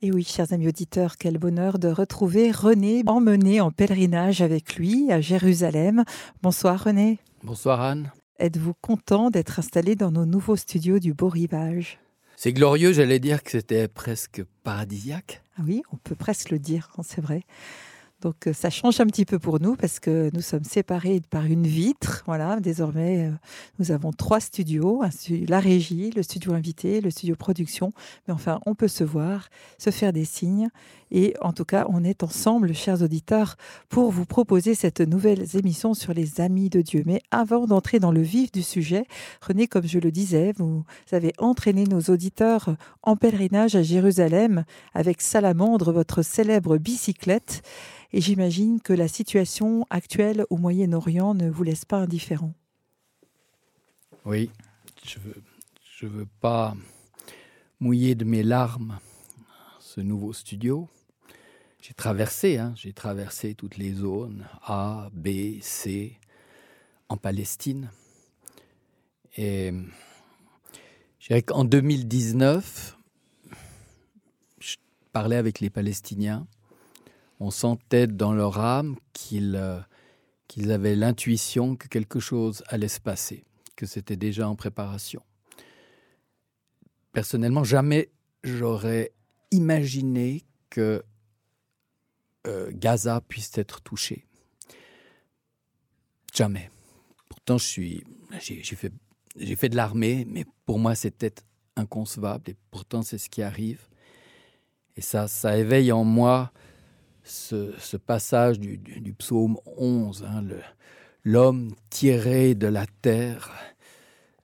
Et 0.00 0.12
oui, 0.12 0.22
chers 0.22 0.52
amis 0.52 0.68
auditeurs, 0.68 1.16
quel 1.16 1.38
bonheur 1.38 1.80
de 1.80 1.88
retrouver 1.88 2.52
René 2.52 3.02
emmené 3.08 3.60
en 3.60 3.72
pèlerinage 3.72 4.42
avec 4.42 4.76
lui 4.76 5.10
à 5.10 5.20
Jérusalem. 5.20 6.04
Bonsoir 6.40 6.84
René. 6.84 7.18
Bonsoir 7.42 7.80
Anne. 7.80 8.12
Êtes-vous 8.38 8.74
content 8.80 9.28
d'être 9.28 9.58
installé 9.58 9.96
dans 9.96 10.12
nos 10.12 10.24
nouveaux 10.24 10.54
studios 10.54 11.00
du 11.00 11.14
Beau 11.14 11.28
Rivage? 11.28 11.98
C'est 12.36 12.52
glorieux, 12.52 12.92
j'allais 12.92 13.18
dire 13.18 13.42
que 13.42 13.50
c'était 13.50 13.88
presque 13.88 14.44
paradisiaque. 14.62 15.42
Ah 15.58 15.62
oui, 15.66 15.82
on 15.90 15.96
peut 15.96 16.14
presque 16.14 16.50
le 16.50 16.60
dire, 16.60 16.90
hein, 16.96 17.02
c'est 17.04 17.20
vrai. 17.20 17.42
Donc 18.20 18.46
euh, 18.46 18.52
ça 18.52 18.70
change 18.70 19.00
un 19.00 19.06
petit 19.06 19.24
peu 19.24 19.38
pour 19.38 19.60
nous 19.60 19.76
parce 19.76 20.00
que 20.00 20.30
nous 20.34 20.40
sommes 20.40 20.64
séparés 20.64 21.20
par 21.30 21.44
une 21.44 21.66
vitre. 21.66 22.22
Voilà, 22.26 22.58
désormais 22.60 23.26
euh, 23.26 23.30
nous 23.78 23.92
avons 23.92 24.12
trois 24.12 24.40
studios, 24.40 25.02
la 25.46 25.60
régie, 25.60 26.10
le 26.10 26.22
studio 26.22 26.52
invité, 26.52 27.00
le 27.00 27.10
studio 27.10 27.36
production. 27.36 27.92
Mais 28.26 28.34
enfin, 28.34 28.60
on 28.66 28.74
peut 28.74 28.88
se 28.88 29.04
voir, 29.04 29.48
se 29.78 29.90
faire 29.90 30.12
des 30.12 30.24
signes 30.24 30.68
et 31.10 31.34
en 31.40 31.52
tout 31.52 31.64
cas, 31.64 31.86
on 31.88 32.04
est 32.04 32.22
ensemble, 32.22 32.74
chers 32.74 33.02
auditeurs, 33.02 33.56
pour 33.88 34.10
vous 34.10 34.26
proposer 34.26 34.74
cette 34.74 35.00
nouvelle 35.00 35.44
émission 35.56 35.94
sur 35.94 36.12
les 36.12 36.40
amis 36.40 36.68
de 36.68 36.82
Dieu. 36.82 37.02
Mais 37.06 37.22
avant 37.30 37.66
d'entrer 37.66 37.98
dans 37.98 38.12
le 38.12 38.20
vif 38.20 38.52
du 38.52 38.62
sujet, 38.62 39.06
René, 39.40 39.66
comme 39.66 39.86
je 39.86 39.98
le 39.98 40.10
disais, 40.10 40.52
vous 40.58 40.84
avez 41.12 41.32
entraîné 41.38 41.84
nos 41.84 42.00
auditeurs 42.00 42.76
en 43.02 43.16
pèlerinage 43.16 43.74
à 43.74 43.82
Jérusalem 43.82 44.64
avec 44.94 45.20
Salamandre, 45.20 45.92
votre 45.92 46.22
célèbre 46.22 46.76
bicyclette. 46.78 47.62
Et 48.12 48.20
j'imagine 48.20 48.80
que 48.80 48.92
la 48.92 49.08
situation 49.08 49.84
actuelle 49.90 50.46
au 50.48 50.56
Moyen-Orient 50.56 51.34
ne 51.34 51.50
vous 51.50 51.62
laisse 51.62 51.84
pas 51.84 51.98
indifférent. 51.98 52.54
Oui, 54.24 54.50
je 55.04 55.18
ne 55.18 55.24
veux, 55.24 56.20
veux 56.20 56.28
pas 56.40 56.74
mouiller 57.80 58.14
de 58.14 58.24
mes 58.24 58.42
larmes 58.42 58.98
ce 59.78 60.00
nouveau 60.00 60.32
studio. 60.32 60.88
J'ai 61.80 61.94
traversé, 61.94 62.58
hein, 62.58 62.72
j'ai 62.76 62.92
traversé 62.92 63.54
toutes 63.54 63.76
les 63.76 63.92
zones 63.92 64.46
A, 64.62 65.10
B, 65.12 65.60
C 65.60 66.18
en 67.08 67.16
Palestine. 67.16 67.90
Et 69.36 69.72
je 71.18 71.28
dirais 71.28 71.42
qu'en 71.42 71.64
2019, 71.64 72.96
je 74.60 74.76
parlais 75.12 75.36
avec 75.36 75.60
les 75.60 75.70
Palestiniens 75.70 76.46
on 77.40 77.50
sentait 77.50 78.06
dans 78.06 78.32
leur 78.32 78.58
âme 78.58 78.96
euh, 79.32 79.80
qu'ils 80.48 80.72
avaient 80.72 80.96
l'intuition 80.96 81.76
que 81.76 81.88
quelque 81.88 82.20
chose 82.20 82.62
allait 82.68 82.88
se 82.88 83.00
passer, 83.00 83.44
que 83.76 83.86
c'était 83.86 84.16
déjà 84.16 84.48
en 84.48 84.56
préparation. 84.56 85.22
Personnellement, 87.12 87.64
jamais 87.64 88.10
j'aurais 88.44 89.12
imaginé 89.50 90.44
que 90.70 91.02
euh, 92.46 92.70
Gaza 92.72 93.20
puisse 93.20 93.56
être 93.58 93.80
touché. 93.80 94.26
Jamais. 96.34 96.70
Pourtant, 97.28 97.58
j'ai, 97.58 98.04
fait, 98.62 98.92
j'ai 99.36 99.56
fait 99.56 99.68
de 99.68 99.76
l'armée, 99.76 100.24
mais 100.28 100.44
pour 100.66 100.78
moi, 100.78 100.94
c'était 100.94 101.34
inconcevable. 101.76 102.50
Et 102.50 102.56
pourtant, 102.70 103.02
c'est 103.02 103.18
ce 103.18 103.28
qui 103.28 103.42
arrive. 103.42 103.88
Et 104.96 105.00
ça, 105.00 105.28
ça 105.28 105.56
éveille 105.56 105.92
en 105.92 106.04
moi 106.04 106.52
ce, 107.28 107.96
passage 107.96 108.58
du, 108.58 109.12
psaume 109.18 109.58
11, 109.76 110.24
hein, 110.24 110.44
l'homme 111.24 111.74
tiré 111.90 112.54
de 112.54 112.66
la 112.66 112.86
terre 113.02 113.52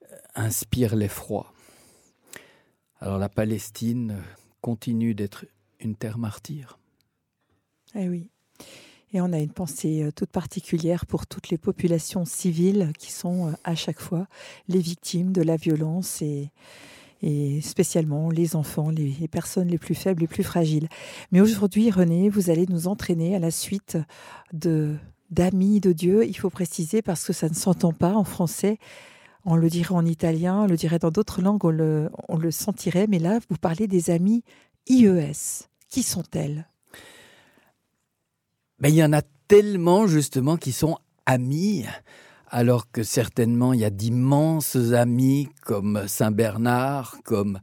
euh, 0.03 0.17
inspire 0.35 0.97
l'effroi. 0.97 1.53
Alors 3.01 3.19
la 3.19 3.29
Palestine 3.29 4.23
continue 4.61 5.15
d'être 5.15 5.47
une 5.81 5.97
terre 5.97 6.19
martyre. 6.19 6.79
Eh 7.95 8.09
oui. 8.09 8.31
Et 9.13 9.21
on 9.21 9.33
a 9.33 9.39
une 9.39 9.53
pensée 9.53 10.03
euh, 10.03 10.11
toute 10.11 10.31
particulière 10.31 11.07
pour 11.07 11.27
toutes 11.27 11.51
les 11.51 11.59
populations 11.59 12.25
civiles 12.25 12.93
qui 12.99 13.13
sont 13.13 13.49
euh, 13.49 13.53
à 13.63 13.75
chaque 13.75 14.01
fois 14.01 14.27
les 14.69 14.81
victimes 14.81 15.33
de 15.33 15.43
la 15.43 15.57
violence 15.57 16.21
et, 16.23 16.51
et 17.27 17.63
spécialement 17.63 18.29
les 18.29 18.55
enfants, 18.55 18.91
les, 18.91 19.29
personnes 19.29 19.69
les 19.69 19.79
plus 19.79 19.95
faibles, 19.95 20.21
les 20.21 20.27
plus 20.27 20.45
fragiles. 20.45 20.89
Mais 21.33 21.41
aujourd'hui, 21.41 21.91
René, 21.91 22.29
vous 22.29 22.51
allez 22.51 22.67
nous 22.67 22.87
entraîner 22.87 23.35
à 23.35 23.39
la 23.39 23.51
suite 23.51 23.97
de 24.53 24.95
d'amis 25.31 25.81
de 25.81 25.93
Dieu. 25.93 26.27
Il 26.27 26.37
faut 26.37 26.51
préciser 26.51 27.01
parce 27.01 27.25
que 27.25 27.33
ça 27.33 27.49
ne 27.49 27.55
s'entend 27.55 27.93
pas 27.93 28.13
en 28.13 28.25
français. 28.25 28.79
On 29.47 29.57
le 29.57 29.71
dirait 29.71 29.95
en 29.95 30.05
italien, 30.05 30.61
on 30.61 30.67
le 30.67 30.77
dirait 30.77 30.99
dans 30.99 31.11
d'autres 31.11 31.41
langues, 31.41 31.65
on 31.65 31.71
le, 31.71 32.11
on 32.29 32.37
le 32.37 32.51
sentirait. 32.51 33.07
Mais 33.09 33.19
là, 33.19 33.39
vous 33.49 33.57
parlez 33.57 33.89
des 33.89 34.11
amis 34.11 34.45
IES. 34.87 35.33
Qui 35.89 36.03
sont-elles? 36.03 36.69
Ben, 38.81 38.91
Il 38.91 38.97
y 38.97 39.05
en 39.05 39.15
a 39.15 39.23
tellement 39.49 40.07
justement 40.07 40.59
qui 40.59 40.73
sont 40.73 40.99
amis 41.25 41.85
alors 42.51 42.91
que 42.91 43.03
certainement 43.03 43.73
il 43.73 43.81
y 43.81 43.85
a 43.85 43.91
d'immenses 43.91 44.77
amis 44.93 45.49
comme 45.63 46.05
Saint 46.07 46.31
Bernard, 46.31 47.17
comme 47.25 47.59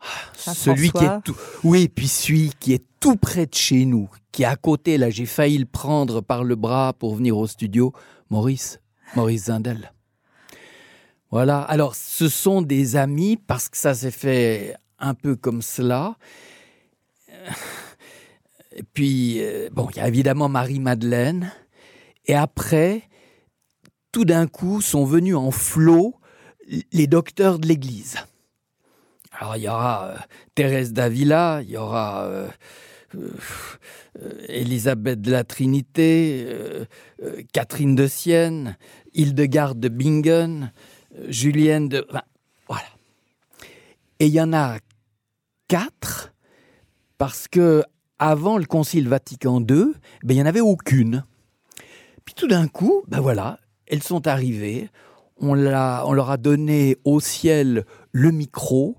ah, 0.00 0.54
celui 0.54 0.90
qui 0.90 1.04
est 1.04 1.20
tout, 1.24 1.36
oui, 1.64 1.88
puis 1.88 2.08
celui 2.08 2.52
qui 2.60 2.72
est 2.72 2.84
tout 3.00 3.16
près 3.16 3.46
de 3.46 3.54
chez 3.54 3.84
nous, 3.84 4.08
qui 4.32 4.42
est 4.42 4.46
à 4.46 4.56
côté. 4.56 4.98
Là, 4.98 5.10
j'ai 5.10 5.26
failli 5.26 5.58
le 5.58 5.66
prendre 5.66 6.20
par 6.20 6.44
le 6.44 6.54
bras 6.54 6.92
pour 6.92 7.14
venir 7.14 7.36
au 7.36 7.46
studio. 7.46 7.92
Maurice, 8.30 8.80
Maurice 9.16 9.44
Zindel. 9.44 9.92
Voilà. 11.30 11.60
Alors, 11.60 11.94
ce 11.94 12.28
sont 12.28 12.62
des 12.62 12.96
amis 12.96 13.36
parce 13.36 13.68
que 13.68 13.76
ça 13.76 13.94
s'est 13.94 14.10
fait 14.10 14.74
un 14.98 15.14
peu 15.14 15.36
comme 15.36 15.62
cela. 15.62 16.16
Et 18.76 18.82
puis, 18.82 19.38
euh, 19.40 19.68
bon, 19.72 19.88
il 19.90 19.96
y 19.96 20.00
a 20.00 20.08
évidemment 20.08 20.48
Marie-Madeleine. 20.48 21.52
Et 22.26 22.34
après, 22.34 23.07
tout 24.12 24.24
d'un 24.24 24.46
coup 24.46 24.80
sont 24.80 25.04
venus 25.04 25.36
en 25.36 25.50
flot 25.50 26.14
les 26.92 27.06
docteurs 27.06 27.58
de 27.58 27.66
l'Église. 27.66 28.16
Alors 29.32 29.56
il 29.56 29.62
y 29.62 29.68
aura 29.68 30.06
euh, 30.06 30.16
Thérèse 30.54 30.92
d'Avila, 30.92 31.60
il 31.62 31.70
y 31.70 31.76
aura 31.76 32.24
euh, 32.24 32.48
euh, 33.14 33.30
Élisabeth 34.48 35.20
de 35.20 35.30
la 35.30 35.44
Trinité, 35.44 36.46
Catherine 37.52 37.94
de 37.94 38.06
Sienne, 38.06 38.76
Hildegarde 39.14 39.78
de 39.78 39.88
Bingen, 39.88 40.72
Julienne 41.28 41.88
de... 41.88 42.06
voilà. 42.66 42.84
Et 44.18 44.26
il 44.26 44.32
y 44.32 44.40
en 44.40 44.52
a 44.52 44.78
quatre 45.68 46.32
parce 47.16 47.46
que 47.46 47.84
avant 48.18 48.58
le 48.58 48.64
Concile 48.64 49.08
Vatican 49.08 49.60
II, 49.60 49.92
ben, 50.24 50.30
il 50.30 50.34
n'y 50.34 50.42
en 50.42 50.46
avait 50.46 50.60
aucune. 50.60 51.24
Puis 52.24 52.34
tout 52.34 52.48
d'un 52.48 52.66
coup, 52.66 53.04
ben 53.06 53.20
voilà, 53.20 53.58
elles 53.88 54.02
sont 54.02 54.26
arrivées, 54.26 54.90
on, 55.40 55.50
on 55.50 56.12
leur 56.12 56.30
a 56.30 56.36
donné 56.36 56.96
au 57.04 57.20
ciel 57.20 57.84
le 58.12 58.30
micro, 58.30 58.96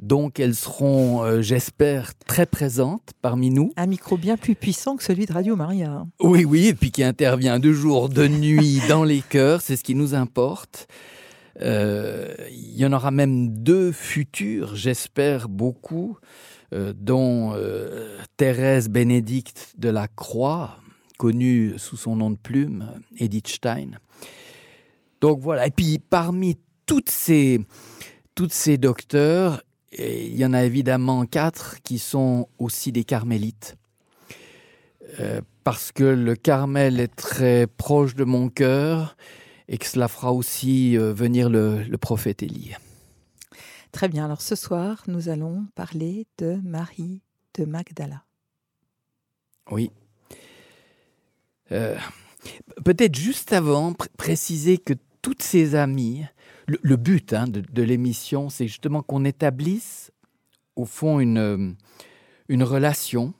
donc 0.00 0.40
elles 0.40 0.54
seront, 0.54 1.22
euh, 1.22 1.42
j'espère, 1.42 2.12
très 2.26 2.46
présentes 2.46 3.10
parmi 3.20 3.50
nous. 3.50 3.72
Un 3.76 3.86
micro 3.86 4.16
bien 4.16 4.36
plus 4.36 4.54
puissant 4.54 4.96
que 4.96 5.02
celui 5.02 5.26
de 5.26 5.32
Radio 5.32 5.56
Maria. 5.56 6.06
Oui, 6.20 6.44
oui, 6.44 6.68
et 6.68 6.74
puis 6.74 6.90
qui 6.90 7.04
intervient 7.04 7.58
de 7.58 7.72
jour, 7.72 8.08
de 8.08 8.26
nuit, 8.26 8.80
dans 8.88 9.04
les 9.04 9.20
cœurs, 9.20 9.60
c'est 9.60 9.76
ce 9.76 9.84
qui 9.84 9.94
nous 9.94 10.14
importe. 10.14 10.88
Euh, 11.60 12.34
il 12.50 12.78
y 12.78 12.86
en 12.86 12.92
aura 12.92 13.10
même 13.10 13.50
deux 13.50 13.92
futurs, 13.92 14.74
j'espère 14.74 15.50
beaucoup, 15.50 16.16
euh, 16.72 16.94
dont 16.96 17.54
Thérèse 18.38 18.88
Bénédicte 18.88 19.74
de 19.76 19.90
la 19.90 20.08
Croix, 20.08 20.78
connue 21.20 21.74
sous 21.76 21.98
son 21.98 22.16
nom 22.16 22.30
de 22.30 22.38
plume, 22.38 22.90
Edith 23.18 23.48
Stein. 23.48 23.90
Donc 25.20 25.38
voilà. 25.40 25.66
Et 25.66 25.70
puis 25.70 25.98
parmi 25.98 26.56
toutes 26.86 27.10
ces, 27.10 27.60
toutes 28.34 28.54
ces 28.54 28.78
docteurs, 28.78 29.62
il 29.98 30.34
y 30.34 30.46
en 30.46 30.54
a 30.54 30.64
évidemment 30.64 31.26
quatre 31.26 31.82
qui 31.82 31.98
sont 31.98 32.48
aussi 32.58 32.90
des 32.90 33.04
carmélites. 33.04 33.76
Euh, 35.20 35.42
parce 35.62 35.92
que 35.92 36.04
le 36.04 36.36
Carmel 36.36 36.98
est 37.00 37.14
très 37.14 37.66
proche 37.66 38.14
de 38.14 38.24
mon 38.24 38.48
cœur 38.48 39.14
et 39.68 39.76
que 39.76 39.84
cela 39.84 40.08
fera 40.08 40.32
aussi 40.32 40.96
euh, 40.96 41.12
venir 41.12 41.50
le, 41.50 41.84
prophète 42.00 42.42
Élie. 42.42 42.72
Très 43.92 44.08
bien, 44.08 44.24
alors 44.24 44.40
ce 44.40 44.56
soir, 44.56 45.02
nous 45.06 45.28
allons 45.28 45.66
parler 45.74 46.26
de 46.38 46.58
Marie 46.64 47.20
de 47.58 47.66
Magdala. 47.66 48.24
Oui. 49.70 49.90
Euh, 51.72 51.96
peut-être 52.84 53.14
juste 53.16 53.52
avant, 53.52 53.94
préciser 54.16 54.78
que 54.78 54.94
toutes 55.22 55.42
ces 55.42 55.74
amies, 55.74 56.24
le, 56.66 56.96
but 56.96 57.32
hein, 57.32 57.46
de, 57.48 57.82
l'émission, 57.82 58.48
c'est 58.48 58.68
justement 58.68 59.02
qu'on 59.02 59.24
établisse 59.24 60.12
au 60.76 60.84
fond 60.84 61.20
une, 61.20 61.38
euh, 61.38 61.72
une 62.48 62.62
relation, 62.62 63.34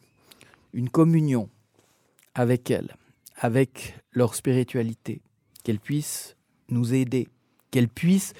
une 0.72 0.90
communion 0.90 1.48
avec 2.34 2.70
elles, 2.70 2.94
avec 3.36 3.94
leur 4.12 4.34
spiritualité, 4.34 5.22
qu'elles 5.64 5.80
puissent 5.80 6.36
nous 6.68 6.94
aider, 6.94 7.28
qu'elles 7.70 7.88
puissent, 7.88 8.34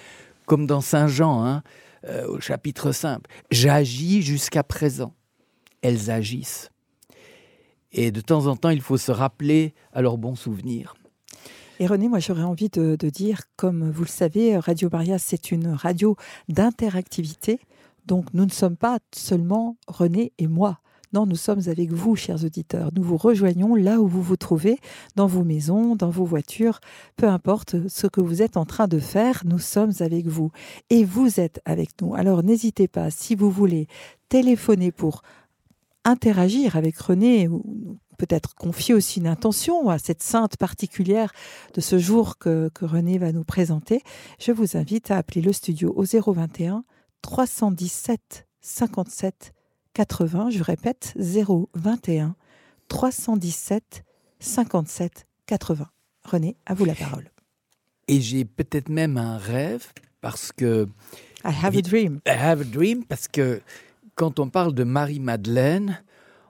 comme 0.47 0.67
dans 0.67 0.81
Saint 0.81 1.09
Jean, 1.09 1.45
hein, 1.45 1.63
euh, 2.07 2.27
au 2.27 2.41
chapitre 2.41 2.93
5, 2.93 3.23
j'agis 3.51 4.23
jusqu'à 4.23 4.63
présent. 4.63 5.15
elles 5.83 6.11
agissent. 6.11 6.70
Et 7.93 8.11
de 8.11 8.21
temps 8.21 8.47
en 8.47 8.57
temps, 8.57 8.71
il 8.71 8.81
faut 8.81 8.97
se 8.97 9.13
rappeler 9.13 9.75
à 9.93 10.03
leurs 10.03 10.19
bons 10.19 10.37
souvenirs. 10.37 10.95
Et 11.81 11.87
René, 11.87 12.09
moi 12.09 12.19
j'aurais 12.19 12.43
envie 12.43 12.69
de, 12.69 12.97
dire, 13.09 13.41
comme 13.57 13.91
vous 13.91 14.03
le 14.03 14.09
savez, 14.09 14.59
Radio 14.59 14.91
Maria, 14.93 15.19
c'est 15.19 15.51
une 15.51 15.69
radio 15.69 16.15
d'interactivité. 16.49 17.59
Donc 18.05 18.35
nous 18.35 18.45
ne 18.45 18.51
sommes 18.51 18.77
pas 18.77 18.99
seulement 19.15 19.77
René 19.89 20.33
et 20.39 20.47
moi. 20.47 20.81
Non, 21.13 21.27
nous 21.27 21.37
sommes 21.37 21.63
avec 21.67 21.91
vous, 21.91 22.15
chers 22.15 22.45
auditeurs. 22.45 22.91
Nous 22.95 23.03
vous 23.03 23.17
rejoignons 23.17 23.75
là 23.75 23.99
où 23.99 24.07
vous 24.07 24.23
vous 24.23 24.37
trouvez, 24.37 24.79
dans 25.17 25.27
vos 25.27 25.43
maisons, 25.43 25.97
dans 25.97 26.11
vos 26.11 26.25
voitures, 26.25 26.81
peu 27.17 27.27
importe 27.27 27.89
ce 27.89 28.07
que 28.07 28.21
vous 28.21 28.43
êtes 28.43 28.57
en 28.57 28.65
train 28.65 28.87
de 28.87 29.01
faire, 29.01 29.43
nous 29.45 29.59
sommes 29.59 29.93
avec 30.01 30.29
vous. 30.29 30.53
Et 30.89 31.03
vous 31.03 31.41
êtes 31.41 31.61
avec 31.65 32.01
nous. 32.01 32.15
Alors 32.15 32.45
n'hésitez 32.45 32.87
pas, 32.87 33.11
si 33.11 33.35
vous 33.35 33.51
voulez 33.51 33.89
téléphoner 34.29 34.93
pour 34.93 35.23
interagir 36.05 36.77
avec 36.77 36.97
René, 36.99 37.49
ou 37.49 37.99
peut-être 38.19 38.55
confier 38.55 38.95
aussi 38.95 39.21
une 39.21 39.27
intention 39.27 39.89
à 39.89 39.99
cette 39.99 40.23
sainte 40.23 40.57
particulière 40.57 41.33
de 41.75 41.81
ce 41.81 41.99
jour 41.99 42.39
que, 42.39 42.71
que 42.75 42.85
René 42.85 43.19
va 43.19 43.33
nous 43.33 43.45
présenter, 43.45 44.03
je 44.39 44.53
vous 44.53 44.77
invite 44.77 45.11
à 45.11 45.17
appeler 45.17 45.41
le 45.41 45.53
studio 45.53 45.93
au 45.97 46.05
021 46.05 46.85
317 47.23 48.47
57 48.61 49.55
80, 49.95 50.51
je 50.51 50.63
répète, 50.63 51.15
021 51.17 52.37
317 52.89 54.05
57 54.39 55.27
80. 55.47 55.87
René, 56.25 56.57
à 56.67 56.75
vous 56.75 56.85
la 56.85 56.95
parole. 56.95 57.31
Et 58.07 58.21
j'ai 58.21 58.45
peut-être 58.45 58.89
même 58.89 59.17
un 59.17 59.39
rêve 59.39 59.87
parce 60.21 60.53
que... 60.53 60.87
I 61.45 61.49
have 61.63 61.77
a 61.77 61.81
dream. 61.81 62.21
I 62.27 62.31
have 62.31 62.61
a 62.61 62.65
dream 62.65 63.05
parce 63.05 63.27
que 63.27 63.63
quand 64.21 64.39
on 64.39 64.51
parle 64.51 64.75
de 64.75 64.85
Marie-Madeleine, 64.85 66.03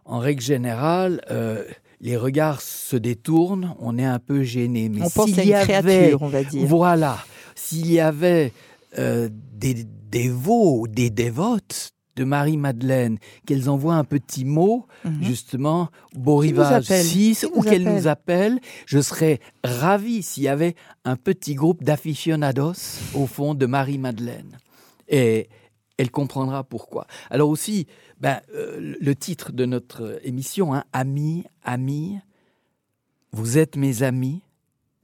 en 0.05 0.19
règle 0.19 0.43
générale, 0.43 1.21
euh, 1.31 1.63
les 2.01 2.17
regards 2.17 2.61
se 2.61 2.97
détournent, 2.97 3.77
on 3.79 3.97
est 3.97 4.05
un 4.05 4.19
peu 4.19 4.43
gêné. 4.43 4.89
Mais 4.89 5.01
on 5.03 5.09
pense 5.09 5.39
à 5.39 5.45
une 5.45 5.53
créature, 5.53 6.21
on 6.21 6.27
va 6.27 6.43
dire. 6.43 6.67
Voilà. 6.67 7.19
S'il 7.55 7.89
y 7.89 8.01
avait 8.01 8.53
euh, 8.99 9.29
des 9.53 9.87
dévots, 10.11 10.89
des 10.89 11.11
dévotes 11.11 11.93
de 12.17 12.25
Marie-Madeleine, 12.25 13.19
qu'elles 13.47 13.71
envoient 13.71 13.95
un 13.95 14.03
petit 14.03 14.45
mot, 14.45 14.89
mhm. 15.05 15.23
justement, 15.23 15.91
Beau 16.17 16.39
Rivage 16.39 16.87
6, 16.87 17.47
ou 17.55 17.63
qu'elles 17.63 17.85
nous 17.85 18.09
appellent. 18.09 18.59
Je 18.87 18.99
serais 18.99 19.39
ravi 19.63 20.25
s'il 20.25 20.43
y 20.43 20.49
avait 20.49 20.75
un 21.05 21.15
petit 21.15 21.55
groupe 21.55 21.85
d'aficionados 21.85 22.99
au 23.15 23.29
fond 23.29 23.55
de 23.55 23.67
Marie-Madeleine. 23.67 24.59
Et 25.07 25.49
elle 26.01 26.11
comprendra 26.11 26.65
pourquoi. 26.65 27.07
Alors 27.29 27.51
aussi, 27.51 27.87
ben, 28.21 28.41
euh, 28.55 28.97
le 28.99 29.15
titre 29.15 29.53
de 29.53 29.67
notre 29.67 30.19
émission, 30.25 30.73
hein, 30.73 30.85
Amis, 30.95 31.45
amis, 31.63 32.19
vous 33.33 33.59
êtes 33.59 33.77
mes 33.77 34.03
amis, 34.03 34.41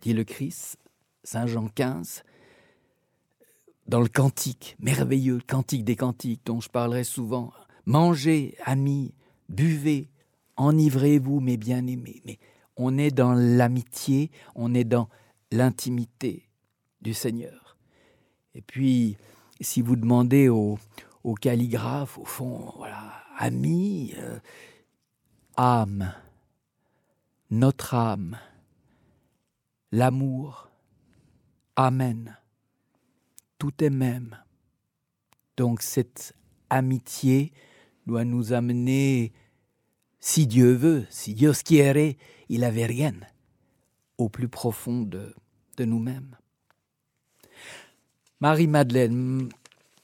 dit 0.00 0.14
le 0.14 0.25
Christ, 0.25 0.78
Saint 1.22 1.46
Jean 1.46 1.69
15 1.69 2.22
dans 3.87 4.00
le 4.00 4.08
cantique, 4.08 4.75
merveilleux, 4.81 5.40
cantique 5.46 5.84
des 5.84 5.96
cantiques 5.96 6.40
dont 6.46 6.62
je 6.62 6.70
parlerai 6.70 7.04
souvent. 7.04 7.52
Mangez, 7.84 8.56
amis, 8.64 9.12
buvez, 9.50 10.08
enivrez-vous, 10.56 11.40
mes 11.40 11.58
bien-aimés. 11.58 12.22
Mais 12.25 12.38
on 12.76 12.96
est 12.96 13.10
dans 13.10 13.34
l'amitié, 13.34 14.31
on 14.54 14.72
est 14.75 14.84
dans 14.84 15.10
l'intimité 15.52 16.48
du 17.02 17.12
Seigneur. 17.12 17.76
Et 18.54 18.62
puis, 18.62 19.19
si 19.61 19.82
vous 19.82 19.97
demandez 19.97 20.49
au, 20.49 20.79
au 21.25 21.35
calligraphe, 21.35 22.19
au 22.19 22.25
fond, 22.25 22.73
voilà, 22.76 23.25
ami, 23.38 24.14
euh, 24.19 24.38
âme, 25.56 26.12
notre 27.50 27.94
âme, 27.94 28.38
l'amour, 29.93 30.70
Amen 31.79 32.37
tout 33.58 33.82
est 33.82 33.91
même. 33.91 34.37
Donc 35.56 35.82
cette 35.82 36.35
amitié 36.70 37.53
doit 38.06 38.25
nous 38.25 38.53
amener, 38.53 39.32
si 40.20 40.47
Dieu 40.47 40.73
veut, 40.73 41.06
si 41.11 41.35
Dieu 41.35 41.53
quiere, 41.64 42.17
il 42.49 42.64
avait 42.64 42.87
rien, 42.87 43.14
au 44.19 44.29
plus 44.29 44.49
profond 44.49 45.03
de, 45.03 45.35
de 45.76 45.85
nous-mêmes. 45.85 46.37
Marie-Madeleine, 48.41 49.49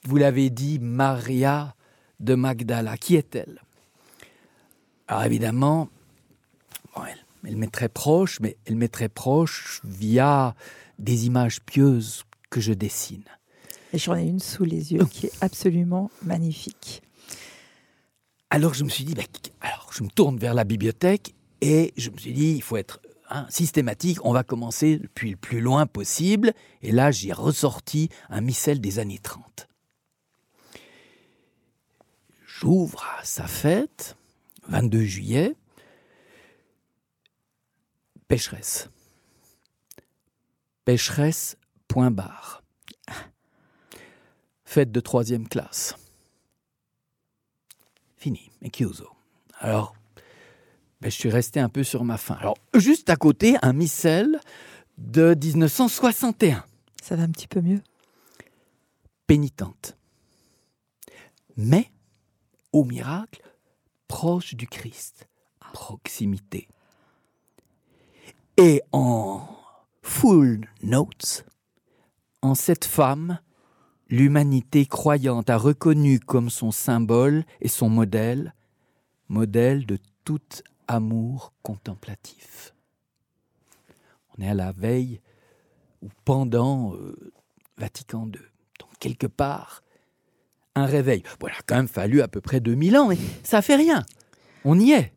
vous 0.05 0.17
l'avez 0.17 0.49
dit, 0.49 0.79
Maria 0.79 1.75
de 2.19 2.35
Magdala, 2.35 2.97
qui 2.97 3.15
est-elle? 3.15 3.61
Alors 5.07 5.23
évidemment, 5.23 5.89
elle, 6.95 7.25
elle 7.45 7.57
m'est 7.57 7.71
très 7.71 7.89
proche, 7.89 8.39
mais 8.39 8.57
elle 8.65 8.75
m'est 8.75 8.87
très 8.87 9.09
proche 9.09 9.81
via 9.83 10.55
des 10.97 11.27
images 11.27 11.61
pieuses 11.61 12.23
que 12.49 12.59
je 12.59 12.73
dessine. 12.73 13.23
Et 13.93 13.99
j'en 13.99 14.15
ai 14.15 14.23
une 14.23 14.39
sous 14.39 14.63
les 14.63 14.93
yeux 14.93 15.05
qui 15.05 15.27
est 15.27 15.43
absolument 15.43 16.09
magnifique. 16.23 17.03
Alors 18.49 18.73
je 18.73 18.83
me 18.83 18.89
suis 18.89 19.03
dit, 19.03 19.13
bah, 19.13 19.23
alors 19.61 19.91
je 19.93 20.03
me 20.03 20.09
tourne 20.09 20.37
vers 20.37 20.55
la 20.55 20.63
bibliothèque 20.63 21.35
et 21.61 21.93
je 21.97 22.09
me 22.09 22.17
suis 22.17 22.33
dit, 22.33 22.53
il 22.55 22.63
faut 22.63 22.77
être 22.77 22.99
hein, 23.29 23.45
systématique, 23.49 24.19
on 24.23 24.33
va 24.33 24.43
commencer 24.43 24.97
depuis 24.97 25.31
le 25.31 25.37
plus 25.37 25.61
loin 25.61 25.85
possible. 25.85 26.53
Et 26.81 26.91
là, 26.91 27.11
j'ai 27.11 27.33
ressorti 27.33 28.09
un 28.29 28.41
missel 28.41 28.81
des 28.81 28.99
années 28.99 29.19
30. 29.19 29.67
J'ouvre 32.45 33.05
à 33.19 33.23
sa 33.25 33.47
fête, 33.47 34.15
22 34.67 35.03
juillet, 35.03 35.55
pécheresse. 38.27 38.89
Pécheresse, 40.85 41.57
point 41.87 42.11
barre 42.11 42.63
fête 44.73 44.91
de 44.91 44.99
troisième 44.99 45.47
classe. 45.47 45.95
Fini, 48.17 48.49
chiuso. 48.73 49.07
Alors, 49.59 49.93
ben, 51.03 51.11
je 51.11 51.17
suis 51.17 51.29
resté 51.29 51.59
un 51.59 51.67
peu 51.67 51.83
sur 51.83 52.05
ma 52.05 52.17
faim. 52.17 52.37
Alors, 52.39 52.57
juste 52.73 53.09
à 53.09 53.17
côté, 53.17 53.57
un 53.61 53.73
missel 53.73 54.39
de 54.97 55.35
1961. 55.35 56.63
Ça 57.01 57.17
va 57.17 57.23
un 57.23 57.29
petit 57.29 57.49
peu 57.49 57.59
mieux. 57.59 57.81
Pénitente. 59.27 59.97
Mais, 61.57 61.91
au 62.71 62.85
miracle, 62.85 63.41
proche 64.07 64.55
du 64.55 64.65
Christ, 64.65 65.27
proximité. 65.73 66.69
Et 68.55 68.81
en 68.93 69.45
full 70.01 70.69
notes, 70.83 71.45
en 72.41 72.55
cette 72.55 72.85
femme 72.85 73.39
l'humanité 74.07 74.85
croyante 74.85 75.49
a 75.49 75.57
reconnu 75.57 76.21
comme 76.21 76.49
son 76.49 76.71
symbole 76.71 77.43
et 77.59 77.67
son 77.67 77.89
modèle, 77.89 78.53
modèle 79.27 79.85
de 79.85 79.97
tout 80.23 80.39
amour 80.93 81.53
contemplatif. 81.63 82.73
On 84.37 84.43
est 84.43 84.49
à 84.49 84.53
la 84.53 84.71
veille 84.71 85.21
ou 86.01 86.09
pendant 86.25 86.93
euh, 86.95 87.33
Vatican 87.77 88.25
II. 88.25 88.41
Donc 88.79 88.89
quelque 88.99 89.27
part, 89.27 89.83
un 90.75 90.85
réveil. 90.85 91.23
Voilà, 91.39 91.55
quand 91.65 91.75
même 91.75 91.87
fallu 91.87 92.21
à 92.21 92.27
peu 92.27 92.41
près 92.41 92.59
2000 92.59 92.97
ans, 92.97 93.07
mais 93.07 93.17
ça 93.43 93.61
fait 93.61 93.75
rien. 93.75 94.05
On 94.65 94.79
y 94.79 94.91
est. 94.91 95.13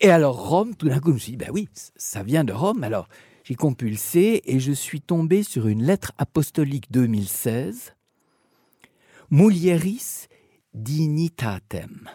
Et 0.00 0.10
alors 0.10 0.48
Rome, 0.48 0.74
tout 0.74 0.88
d'un 0.88 0.98
coup, 0.98 1.10
je 1.10 1.14
me 1.14 1.18
suis 1.18 1.32
dit, 1.32 1.38
ben 1.38 1.50
oui, 1.52 1.68
ça 1.96 2.22
vient 2.22 2.44
de 2.44 2.52
Rome. 2.52 2.84
Alors 2.84 3.08
j'ai 3.44 3.54
compulsé 3.54 4.42
et 4.44 4.60
je 4.60 4.72
suis 4.72 5.00
tombé 5.00 5.42
sur 5.42 5.68
une 5.68 5.82
lettre 5.82 6.12
apostolique 6.18 6.90
2016 6.92 7.94
mulieris 9.30 10.28
dignitatem. 10.74 12.08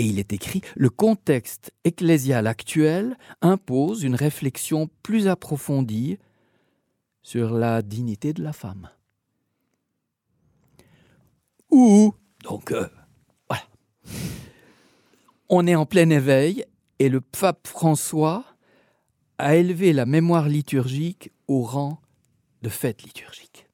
Et 0.00 0.04
il 0.04 0.18
est 0.18 0.32
écrit, 0.32 0.62
le 0.76 0.88
contexte 0.88 1.74
ecclésial 1.84 2.46
actuel 2.46 3.18
impose 3.42 4.02
une 4.02 4.14
réflexion 4.14 4.88
plus 5.02 5.28
approfondie 5.28 6.16
sur 7.22 7.52
la 7.52 7.82
dignité 7.82 8.32
de 8.32 8.42
la 8.42 8.54
femme. 8.54 8.88
Ou, 11.70 12.14
donc, 12.44 12.72
euh, 12.72 12.88
voilà. 13.50 13.62
On 15.50 15.66
est 15.66 15.74
en 15.74 15.84
plein 15.84 16.08
éveil 16.08 16.64
et 16.98 17.10
le 17.10 17.20
pape 17.20 17.66
François 17.66 18.46
a 19.36 19.56
élevé 19.56 19.92
la 19.92 20.06
mémoire 20.06 20.48
liturgique 20.48 21.30
au 21.46 21.60
rang 21.60 22.00
de 22.62 22.70
fête 22.70 23.02
liturgique. 23.02 23.68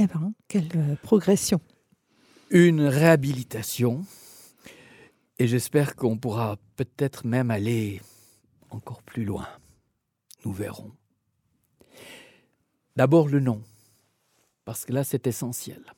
Eh 0.00 0.06
bien, 0.06 0.32
quelle 0.48 0.70
euh, 0.76 0.96
progression. 1.02 1.60
Une 2.48 2.86
réhabilitation. 2.86 4.06
Et 5.40 5.46
j'espère 5.46 5.94
qu'on 5.94 6.18
pourra 6.18 6.56
peut-être 6.74 7.24
même 7.24 7.50
aller 7.50 8.00
encore 8.70 9.02
plus 9.02 9.24
loin. 9.24 9.46
Nous 10.44 10.52
verrons. 10.52 10.92
D'abord 12.96 13.28
le 13.28 13.38
nom, 13.38 13.62
parce 14.64 14.84
que 14.84 14.92
là 14.92 15.04
c'est 15.04 15.28
essentiel. 15.28 15.94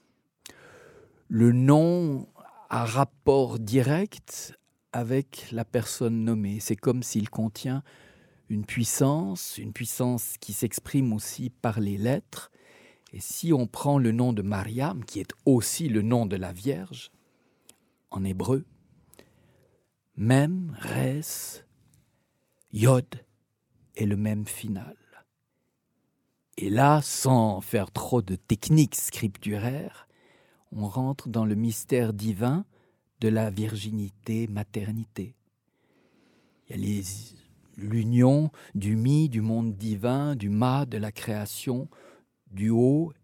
Le 1.29 1.53
nom 1.53 2.29
à 2.69 2.85
rapport 2.85 3.59
direct 3.59 4.59
avec 4.93 5.51
la 5.53 5.65
personne 5.65 6.25
nommée. 6.25 6.61
C'est 6.61 6.77
comme 6.77 7.03
s'il 7.03 7.31
contient 7.31 7.83
une 8.51 8.67
puissance, 8.67 9.57
une 9.57 9.73
puissance 9.73 10.37
qui 10.41 10.53
s'exprime 10.53 11.13
aussi 11.13 11.51
par 11.51 11.81
les 11.81 11.97
lettres. 11.97 12.51
Et 13.13 13.21
si 13.21 13.53
on 13.53 13.67
prend 13.67 13.99
le 13.99 14.13
nom 14.13 14.33
de 14.33 14.43
Mariam, 14.43 15.05
qui 15.05 15.21
est 15.21 15.33
aussi 15.47 15.89
le 15.89 16.03
nom 16.03 16.27
de 16.27 16.37
la 16.37 16.53
Vierge, 16.53 17.11
en 18.11 18.25
hébreu, 18.25 18.65
même, 20.21 20.77
res, 20.79 21.65
yod 22.75 23.07
est 23.97 24.05
le 24.05 24.19
même 24.19 24.45
final. 24.45 24.99
Et 26.59 26.69
là, 26.69 27.01
sans 27.01 27.63
faire 27.63 27.91
trop 27.91 28.21
de 28.21 28.37
techniques 28.37 28.97
scripturaires, 28.97 30.07
on 30.73 30.87
rentre 30.87 31.31
dans 31.31 31.47
le 31.47 31.55
mystère 31.55 32.13
divin 32.13 32.67
de 33.23 33.29
la 33.29 33.49
virginité-maternité. 33.49 35.35
Il 36.69 36.87
y 36.87 37.01
a 37.01 37.03
l'union 37.79 38.51
du 38.75 38.97
mi, 38.97 39.31
du 39.31 39.41
monde 39.41 39.75
divin, 39.75 40.37
du 40.37 40.51
ma, 40.51 40.85
de 40.85 40.99
la 40.99 41.13
création, 41.13 41.89
du 42.51 42.69
haut 42.69 43.15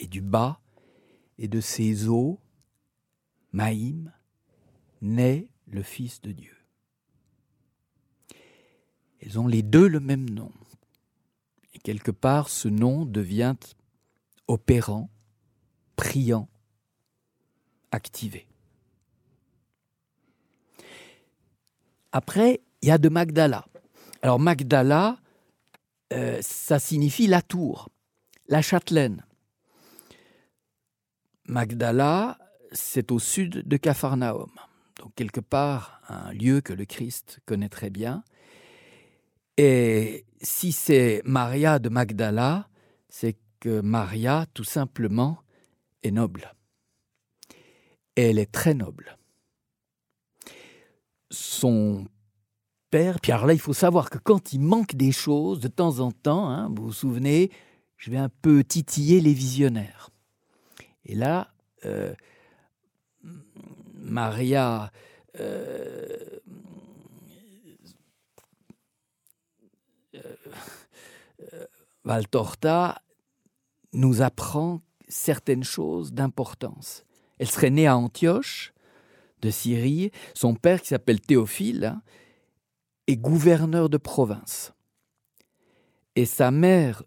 et 0.00 0.08
du 0.08 0.22
bas, 0.22 0.60
et 1.38 1.46
de 1.46 1.60
ces 1.60 2.08
eaux, 2.08 2.40
Maïm, 3.52 4.12
naît 5.00 5.46
le 5.66 5.82
Fils 5.82 6.20
de 6.20 6.32
Dieu. 6.32 6.56
Ils 9.22 9.38
ont 9.38 9.46
les 9.46 9.62
deux 9.62 9.88
le 9.88 10.00
même 10.00 10.28
nom. 10.28 10.52
Et 11.74 11.78
quelque 11.78 12.10
part, 12.10 12.48
ce 12.48 12.68
nom 12.68 13.04
devient 13.04 13.56
opérant, 14.46 15.10
priant, 15.96 16.48
activé. 17.90 18.46
Après, 22.12 22.60
il 22.82 22.88
y 22.88 22.92
a 22.92 22.98
de 22.98 23.08
Magdala. 23.08 23.66
Alors 24.22 24.38
Magdala, 24.38 25.18
euh, 26.12 26.38
ça 26.40 26.78
signifie 26.78 27.26
la 27.26 27.42
tour, 27.42 27.90
la 28.48 28.62
châtelaine. 28.62 29.24
Magdala, 31.46 32.38
c'est 32.72 33.12
au 33.12 33.18
sud 33.18 33.66
de 33.66 33.76
Capharnaüm, 33.76 34.50
donc 34.98 35.14
quelque 35.14 35.40
part 35.40 36.00
un 36.08 36.32
lieu 36.32 36.60
que 36.60 36.72
le 36.72 36.84
Christ 36.84 37.40
connaît 37.46 37.68
très 37.68 37.90
bien. 37.90 38.22
Et 39.56 40.26
si 40.40 40.72
c'est 40.72 41.22
Maria 41.24 41.78
de 41.78 41.88
Magdala, 41.88 42.68
c'est 43.08 43.36
que 43.60 43.80
Maria, 43.80 44.46
tout 44.52 44.64
simplement, 44.64 45.38
est 46.02 46.10
noble. 46.10 46.54
Elle 48.14 48.38
est 48.38 48.52
très 48.52 48.74
noble 48.74 49.16
son 51.30 52.06
père, 52.90 53.18
alors 53.28 53.46
là, 53.46 53.52
il 53.52 53.60
faut 53.60 53.72
savoir 53.72 54.10
que 54.10 54.18
quand 54.18 54.52
il 54.52 54.60
manque 54.60 54.94
des 54.94 55.12
choses, 55.12 55.60
de 55.60 55.68
temps 55.68 56.00
en 56.00 56.12
temps, 56.12 56.48
hein, 56.48 56.72
vous 56.74 56.86
vous 56.86 56.92
souvenez, 56.92 57.50
je 57.96 58.10
vais 58.10 58.16
un 58.16 58.28
peu 58.28 58.64
titiller 58.64 59.20
les 59.20 59.32
visionnaires. 59.32 60.10
Et 61.04 61.14
là, 61.14 61.52
euh, 61.84 62.14
Maria 64.06 64.92
euh, 65.40 66.16
euh, 70.14 71.66
Valtorta 72.04 73.02
nous 73.92 74.22
apprend 74.22 74.80
certaines 75.08 75.64
choses 75.64 76.12
d'importance. 76.12 77.04
Elle 77.38 77.50
serait 77.50 77.70
née 77.70 77.86
à 77.86 77.96
Antioche, 77.96 78.72
de 79.42 79.50
Syrie. 79.50 80.10
Son 80.34 80.54
père, 80.54 80.80
qui 80.80 80.88
s'appelle 80.88 81.20
Théophile, 81.20 81.84
hein, 81.84 82.02
est 83.06 83.16
gouverneur 83.16 83.88
de 83.88 83.98
province. 83.98 84.72
Et 86.14 86.26
sa 86.26 86.50
mère, 86.50 87.02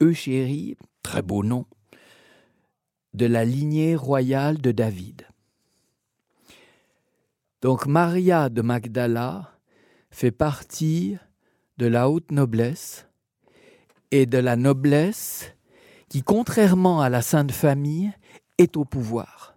Euchérie, 0.00 0.76
très 1.02 1.22
beau 1.22 1.42
nom, 1.42 1.66
de 3.14 3.26
la 3.26 3.44
lignée 3.44 3.96
royale 3.96 4.58
de 4.58 4.72
David. 4.72 5.26
Donc 7.62 7.86
Maria 7.86 8.48
de 8.48 8.62
Magdala 8.62 9.52
fait 10.10 10.30
partie 10.30 11.16
de 11.78 11.86
la 11.86 12.10
haute 12.10 12.30
noblesse 12.30 13.06
et 14.10 14.26
de 14.26 14.38
la 14.38 14.56
noblesse 14.56 15.52
qui, 16.08 16.22
contrairement 16.22 17.00
à 17.00 17.08
la 17.08 17.22
Sainte 17.22 17.52
Famille, 17.52 18.12
est 18.58 18.76
au 18.76 18.84
pouvoir. 18.84 19.56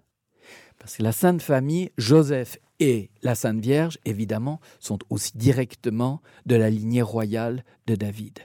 Parce 0.80 0.98
que 0.98 1.04
la 1.04 1.12
Sainte 1.12 1.42
Famille, 1.42 1.92
Joseph 1.98 2.58
et 2.80 3.12
la 3.22 3.36
Sainte 3.36 3.60
Vierge, 3.60 4.00
évidemment, 4.06 4.60
sont 4.80 5.00
aussi 5.10 5.38
directement 5.38 6.22
de 6.46 6.56
la 6.56 6.70
lignée 6.70 7.02
royale 7.02 7.64
de 7.86 7.96
David. 7.96 8.40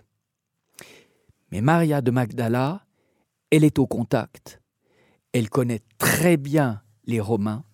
Mais 1.50 1.60
Maria 1.60 2.02
de 2.02 2.10
Magdala, 2.10 2.84
elle 3.50 3.64
est 3.64 3.78
au 3.78 3.86
contact. 3.86 4.60
Elle 5.32 5.48
connaît 5.48 5.82
très 5.98 6.36
bien 6.36 6.82
les 7.06 7.20
Romains. 7.20 7.64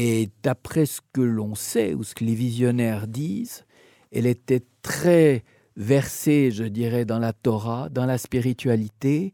Et 0.00 0.30
d'après 0.44 0.86
ce 0.86 1.00
que 1.12 1.20
l'on 1.20 1.56
sait 1.56 1.92
ou 1.92 2.04
ce 2.04 2.14
que 2.14 2.22
les 2.22 2.36
visionnaires 2.36 3.08
disent, 3.08 3.66
elle 4.12 4.26
était 4.26 4.62
très 4.80 5.42
versée, 5.74 6.52
je 6.52 6.62
dirais, 6.62 7.04
dans 7.04 7.18
la 7.18 7.32
Torah, 7.32 7.88
dans 7.88 8.06
la 8.06 8.16
spiritualité, 8.16 9.32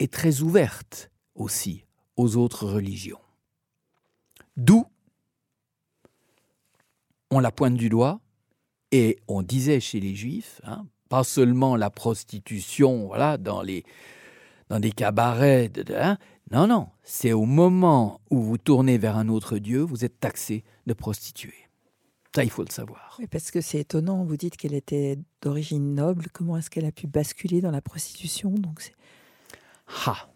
et 0.00 0.08
très 0.08 0.40
ouverte 0.40 1.08
aussi 1.36 1.84
aux 2.16 2.36
autres 2.36 2.66
religions. 2.66 3.20
D'où 4.56 4.86
on 7.30 7.38
la 7.38 7.52
pointe 7.52 7.76
du 7.76 7.88
doigt 7.88 8.18
et 8.90 9.20
on 9.28 9.42
disait 9.42 9.78
chez 9.78 10.00
les 10.00 10.16
juifs, 10.16 10.60
hein, 10.64 10.84
pas 11.10 11.22
seulement 11.22 11.76
la 11.76 11.90
prostitution, 11.90 13.06
voilà, 13.06 13.38
dans 13.38 13.62
les 13.62 13.84
des 14.80 14.90
cabarets, 14.90 15.70
hein, 15.94 16.18
non, 16.52 16.66
non, 16.66 16.88
c'est 17.02 17.32
au 17.32 17.44
moment 17.44 18.20
où 18.30 18.40
vous 18.40 18.58
tournez 18.58 18.98
vers 18.98 19.16
un 19.16 19.28
autre 19.28 19.58
Dieu, 19.58 19.80
vous 19.80 20.04
êtes 20.04 20.20
taxé 20.20 20.64
de 20.86 20.92
prostituer. 20.92 21.54
Ça, 22.34 22.44
il 22.44 22.50
faut 22.50 22.64
le 22.64 22.70
savoir. 22.70 23.18
parce 23.30 23.50
que 23.50 23.60
c'est 23.60 23.80
étonnant, 23.80 24.24
vous 24.24 24.36
dites 24.36 24.56
qu'elle 24.56 24.74
était 24.74 25.18
d'origine 25.42 25.94
noble, 25.94 26.26
comment 26.32 26.56
est-ce 26.56 26.70
qu'elle 26.70 26.86
a 26.86 26.92
pu 26.92 27.06
basculer 27.06 27.60
dans 27.60 27.70
la 27.70 27.82
prostitution? 27.82 28.50
Donc 28.50 28.94
Ah 30.06 30.28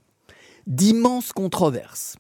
D'immenses 0.67 1.33
controverses 1.33 2.17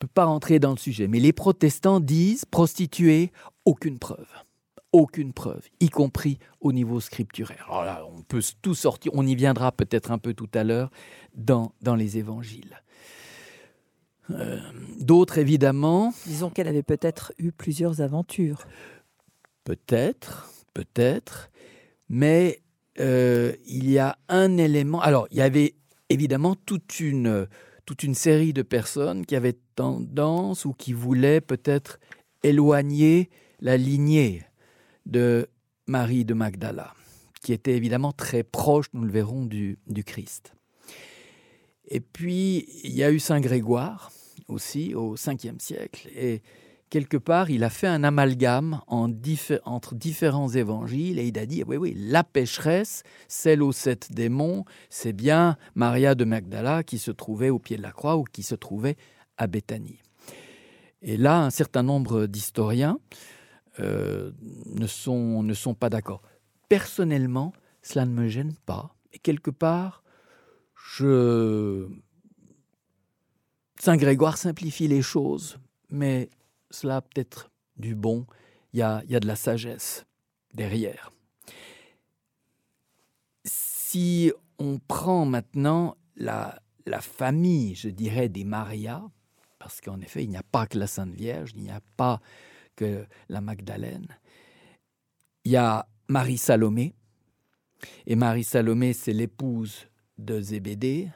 peut 0.00 0.08
pas 0.08 0.24
rentrer 0.24 0.58
dans 0.58 0.70
le 0.70 0.78
sujet, 0.78 1.06
mais 1.06 1.20
les 1.20 1.32
protestants 1.32 2.00
disent 2.00 2.44
prostituée, 2.46 3.30
aucune 3.64 3.98
preuve. 3.98 4.28
Aucune 4.92 5.32
preuve, 5.32 5.62
y 5.78 5.88
compris 5.88 6.38
au 6.60 6.72
niveau 6.72 6.98
scripturaire. 6.98 7.64
Alors 7.68 7.84
là, 7.84 8.04
on 8.12 8.22
peut 8.22 8.42
tout 8.60 8.74
sortir, 8.74 9.12
on 9.14 9.24
y 9.24 9.36
viendra 9.36 9.70
peut-être 9.70 10.10
un 10.10 10.18
peu 10.18 10.34
tout 10.34 10.48
à 10.52 10.64
l'heure 10.64 10.90
dans, 11.36 11.72
dans 11.80 11.94
les 11.94 12.18
évangiles. 12.18 12.82
Euh, 14.32 14.60
d'autres, 15.00 15.38
évidemment. 15.38 16.12
Disons 16.26 16.50
qu'elle 16.50 16.68
avait 16.68 16.82
peut-être 16.82 17.32
eu 17.38 17.52
plusieurs 17.52 18.00
aventures. 18.00 18.66
Peut-être, 19.64 20.50
peut-être. 20.74 21.50
Mais 22.08 22.60
euh, 22.98 23.54
il 23.66 23.90
y 23.90 23.98
a 23.98 24.18
un 24.28 24.56
élément. 24.56 25.00
Alors, 25.00 25.26
il 25.30 25.38
y 25.38 25.42
avait 25.42 25.74
évidemment 26.08 26.54
toute 26.54 27.00
une 27.00 27.46
toute 27.86 28.04
une 28.04 28.14
série 28.14 28.52
de 28.52 28.62
personnes 28.62 29.26
qui 29.26 29.34
avaient 29.34 29.58
tendance 29.74 30.64
ou 30.64 30.72
qui 30.72 30.92
voulaient 30.92 31.40
peut-être 31.40 31.98
éloigner 32.44 33.30
la 33.60 33.76
lignée 33.76 34.44
de 35.06 35.48
Marie 35.88 36.24
de 36.24 36.34
Magdala, 36.34 36.94
qui 37.42 37.52
était 37.52 37.74
évidemment 37.76 38.12
très 38.12 38.44
proche, 38.44 38.86
nous 38.92 39.02
le 39.02 39.10
verrons, 39.10 39.44
du, 39.44 39.78
du 39.88 40.04
Christ. 40.04 40.54
Et 41.88 41.98
puis, 41.98 42.68
il 42.84 42.92
y 42.92 43.02
a 43.02 43.10
eu 43.10 43.18
Saint 43.18 43.40
Grégoire 43.40 44.12
aussi 44.50 44.94
au 44.94 45.16
5e 45.16 45.60
siècle, 45.60 46.08
et 46.14 46.42
quelque 46.90 47.16
part, 47.16 47.50
il 47.50 47.64
a 47.64 47.70
fait 47.70 47.86
un 47.86 48.04
amalgame 48.04 48.80
entre 48.88 49.94
différents 49.94 50.48
évangiles 50.48 51.18
et 51.18 51.28
il 51.28 51.38
a 51.38 51.46
dit, 51.46 51.62
oui, 51.66 51.76
oui, 51.76 51.94
la 51.96 52.24
pécheresse, 52.24 53.04
celle 53.28 53.62
aux 53.62 53.72
sept 53.72 54.12
démons, 54.12 54.64
c'est 54.90 55.12
bien 55.12 55.56
Maria 55.74 56.14
de 56.14 56.24
Magdala 56.24 56.82
qui 56.82 56.98
se 56.98 57.12
trouvait 57.12 57.50
au 57.50 57.58
pied 57.58 57.76
de 57.76 57.82
la 57.82 57.92
croix 57.92 58.16
ou 58.16 58.24
qui 58.24 58.42
se 58.42 58.56
trouvait 58.56 58.96
à 59.38 59.46
Béthanie. 59.46 60.00
Et 61.02 61.16
là, 61.16 61.40
un 61.40 61.50
certain 61.50 61.82
nombre 61.82 62.26
d'historiens 62.26 62.98
euh, 63.78 64.32
ne, 64.66 64.86
sont, 64.86 65.42
ne 65.42 65.54
sont 65.54 65.74
pas 65.74 65.88
d'accord. 65.88 66.22
Personnellement, 66.68 67.52
cela 67.82 68.04
ne 68.04 68.12
me 68.12 68.28
gêne 68.28 68.54
pas. 68.66 68.94
Et 69.12 69.18
quelque 69.18 69.50
part, 69.50 70.02
je... 70.74 71.86
Saint 73.80 73.96
Grégoire 73.96 74.36
simplifie 74.36 74.88
les 74.88 75.00
choses, 75.00 75.58
mais 75.88 76.28
cela 76.70 77.00
peut-être 77.00 77.50
du 77.78 77.94
bon, 77.94 78.26
il 78.74 78.80
y 78.80 78.82
a, 78.82 79.00
de 79.02 79.26
la 79.26 79.36
sagesse 79.36 80.04
derrière. 80.52 81.10
Si 83.44 84.32
on 84.58 84.78
prend 84.78 85.24
maintenant 85.24 85.96
la, 86.16 86.60
la 86.84 87.00
famille, 87.00 87.74
je 87.74 87.88
dirais, 87.88 88.28
des 88.28 88.44
Marias, 88.44 89.02
parce 89.58 89.80
qu'en 89.80 90.00
effet, 90.02 90.24
il 90.24 90.28
n'y 90.28 90.36
a 90.36 90.42
pas 90.42 90.66
que 90.66 90.78
la 90.78 90.86
Sainte 90.86 91.14
Vierge, 91.14 91.52
il 91.56 91.62
n'y 91.62 91.70
a 91.70 91.80
pas 91.96 92.20
que 92.76 93.06
la 93.30 93.40
Magdalène. 93.40 94.08
Il 95.44 95.52
y 95.52 95.56
a 95.56 95.88
Marie 96.06 96.38
Salomé, 96.38 96.94
et 98.06 98.14
Marie 98.14 98.44
Salomé, 98.44 98.92
c'est 98.92 99.14
l'épouse 99.14 99.86
de 100.18 100.38
Zébédée, 100.38 101.08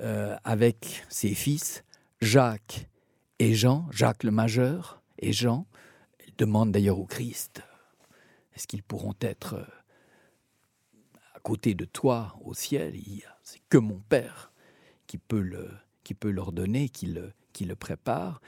euh, 0.00 0.36
avec 0.44 1.04
ses 1.08 1.34
fils, 1.34 1.84
Jacques 2.20 2.88
et 3.38 3.54
Jean, 3.54 3.86
Jacques 3.90 4.24
le 4.24 4.30
majeur 4.30 5.02
et 5.18 5.32
Jean. 5.32 5.66
Elle 6.18 6.34
demande 6.36 6.72
d'ailleurs 6.72 6.98
au 6.98 7.06
Christ, 7.06 7.62
est-ce 8.54 8.66
qu'ils 8.66 8.82
pourront 8.82 9.14
être 9.20 9.54
euh, 9.54 9.64
à 11.34 11.40
côté 11.40 11.74
de 11.74 11.84
toi 11.84 12.36
au 12.44 12.54
ciel? 12.54 12.94
C'est 13.42 13.60
que 13.68 13.78
mon 13.78 14.00
Père 14.08 14.52
qui 15.06 15.18
peut, 15.18 15.40
le, 15.40 15.70
qui 16.04 16.14
peut 16.14 16.30
leur 16.30 16.52
donner, 16.52 16.88
qui 16.88 17.06
le, 17.06 17.32
qui 17.52 17.64
le 17.64 17.74
prépare. 17.74 18.40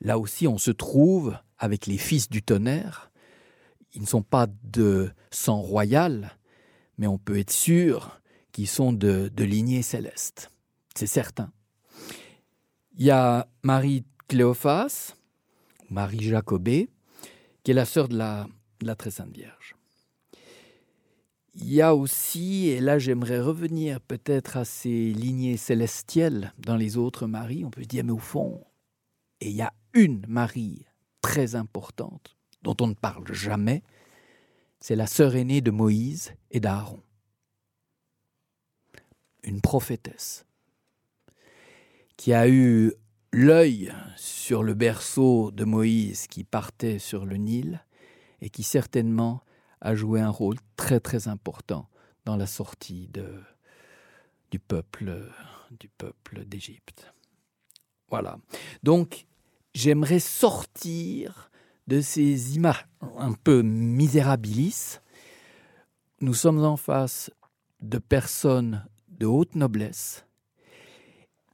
Là 0.00 0.18
aussi, 0.18 0.46
on 0.46 0.58
se 0.58 0.70
trouve 0.70 1.36
avec 1.58 1.86
les 1.86 1.98
fils 1.98 2.28
du 2.28 2.42
tonnerre. 2.42 3.10
Ils 3.94 4.02
ne 4.02 4.06
sont 4.06 4.22
pas 4.22 4.46
de 4.62 5.10
sang 5.30 5.60
royal, 5.60 6.36
mais 6.98 7.06
on 7.06 7.18
peut 7.18 7.38
être 7.38 7.50
sûr 7.50 8.20
qu'ils 8.52 8.68
sont 8.68 8.92
de, 8.92 9.28
de 9.34 9.44
lignée 9.44 9.82
céleste. 9.82 10.51
C'est 10.94 11.06
certain. 11.06 11.52
Il 12.96 13.04
y 13.04 13.10
a 13.10 13.48
Marie 13.62 14.04
Cléophas, 14.28 15.14
Marie 15.90 16.22
Jacobée, 16.22 16.88
qui 17.62 17.70
est 17.70 17.74
la 17.74 17.84
sœur 17.84 18.08
de 18.08 18.16
la, 18.16 18.48
Très 18.96 19.10
Sainte 19.10 19.34
Vierge. 19.34 19.76
Il 21.54 21.72
y 21.72 21.82
a 21.82 21.94
aussi, 21.94 22.68
et 22.68 22.80
là 22.80 22.98
j'aimerais 22.98 23.40
revenir 23.40 24.00
peut-être 24.00 24.56
à 24.56 24.64
ces 24.64 25.12
lignées 25.12 25.56
célestielles 25.56 26.52
dans 26.58 26.76
les 26.76 26.96
autres 26.96 27.26
Maries, 27.26 27.64
on 27.64 27.70
peut 27.70 27.84
dire, 27.84 28.04
mais 28.04 28.12
au 28.12 28.18
fond, 28.18 28.64
il 29.40 29.52
y 29.52 29.62
a 29.62 29.72
une 29.92 30.24
Marie 30.28 30.86
très 31.20 31.54
importante 31.54 32.36
dont 32.62 32.76
on 32.80 32.88
ne 32.88 32.94
parle 32.94 33.32
jamais, 33.32 33.82
c'est 34.80 34.96
la 34.96 35.06
sœur 35.06 35.36
aînée 35.36 35.60
de 35.60 35.70
Moïse 35.70 36.32
et 36.50 36.60
d'Aaron. 36.60 37.02
Une 39.42 39.60
prophétesse 39.60 40.46
qui 42.22 42.32
a 42.32 42.48
eu 42.48 42.94
l'œil 43.32 43.92
sur 44.14 44.62
le 44.62 44.74
berceau 44.74 45.50
de 45.50 45.64
Moïse 45.64 46.28
qui 46.28 46.44
partait 46.44 47.00
sur 47.00 47.26
le 47.26 47.34
Nil 47.34 47.84
et 48.40 48.48
qui 48.48 48.62
certainement 48.62 49.42
a 49.80 49.96
joué 49.96 50.20
un 50.20 50.28
rôle 50.28 50.54
très 50.76 51.00
très 51.00 51.26
important 51.26 51.88
dans 52.24 52.36
la 52.36 52.46
sortie 52.46 53.08
de, 53.08 53.40
du 54.52 54.60
peuple 54.60 55.28
du 55.80 55.88
peuple 55.88 56.44
d'Égypte. 56.44 57.12
Voilà. 58.08 58.38
Donc 58.84 59.26
j'aimerais 59.74 60.20
sortir 60.20 61.50
de 61.88 62.00
ces 62.00 62.54
images 62.54 62.86
un 63.18 63.32
peu 63.32 63.62
misérabilis. 63.62 65.00
Nous 66.20 66.34
sommes 66.34 66.62
en 66.62 66.76
face 66.76 67.32
de 67.80 67.98
personnes 67.98 68.86
de 69.08 69.26
haute 69.26 69.56
noblesse 69.56 70.24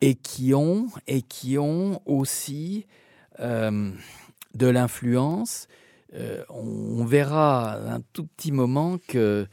et 0.00 0.14
qui 0.14 0.54
ont 0.54 0.88
et 1.06 1.22
qui 1.22 1.58
ont 1.58 2.00
aussi 2.06 2.86
euh, 3.40 3.90
de 4.54 4.66
l'influence 4.66 5.68
euh, 6.14 6.42
on, 6.48 7.04
verra 7.04 7.74
un 7.74 8.00
tout 8.12 8.26
petit 8.26 8.50
moment 8.50 8.98
que 9.08 9.46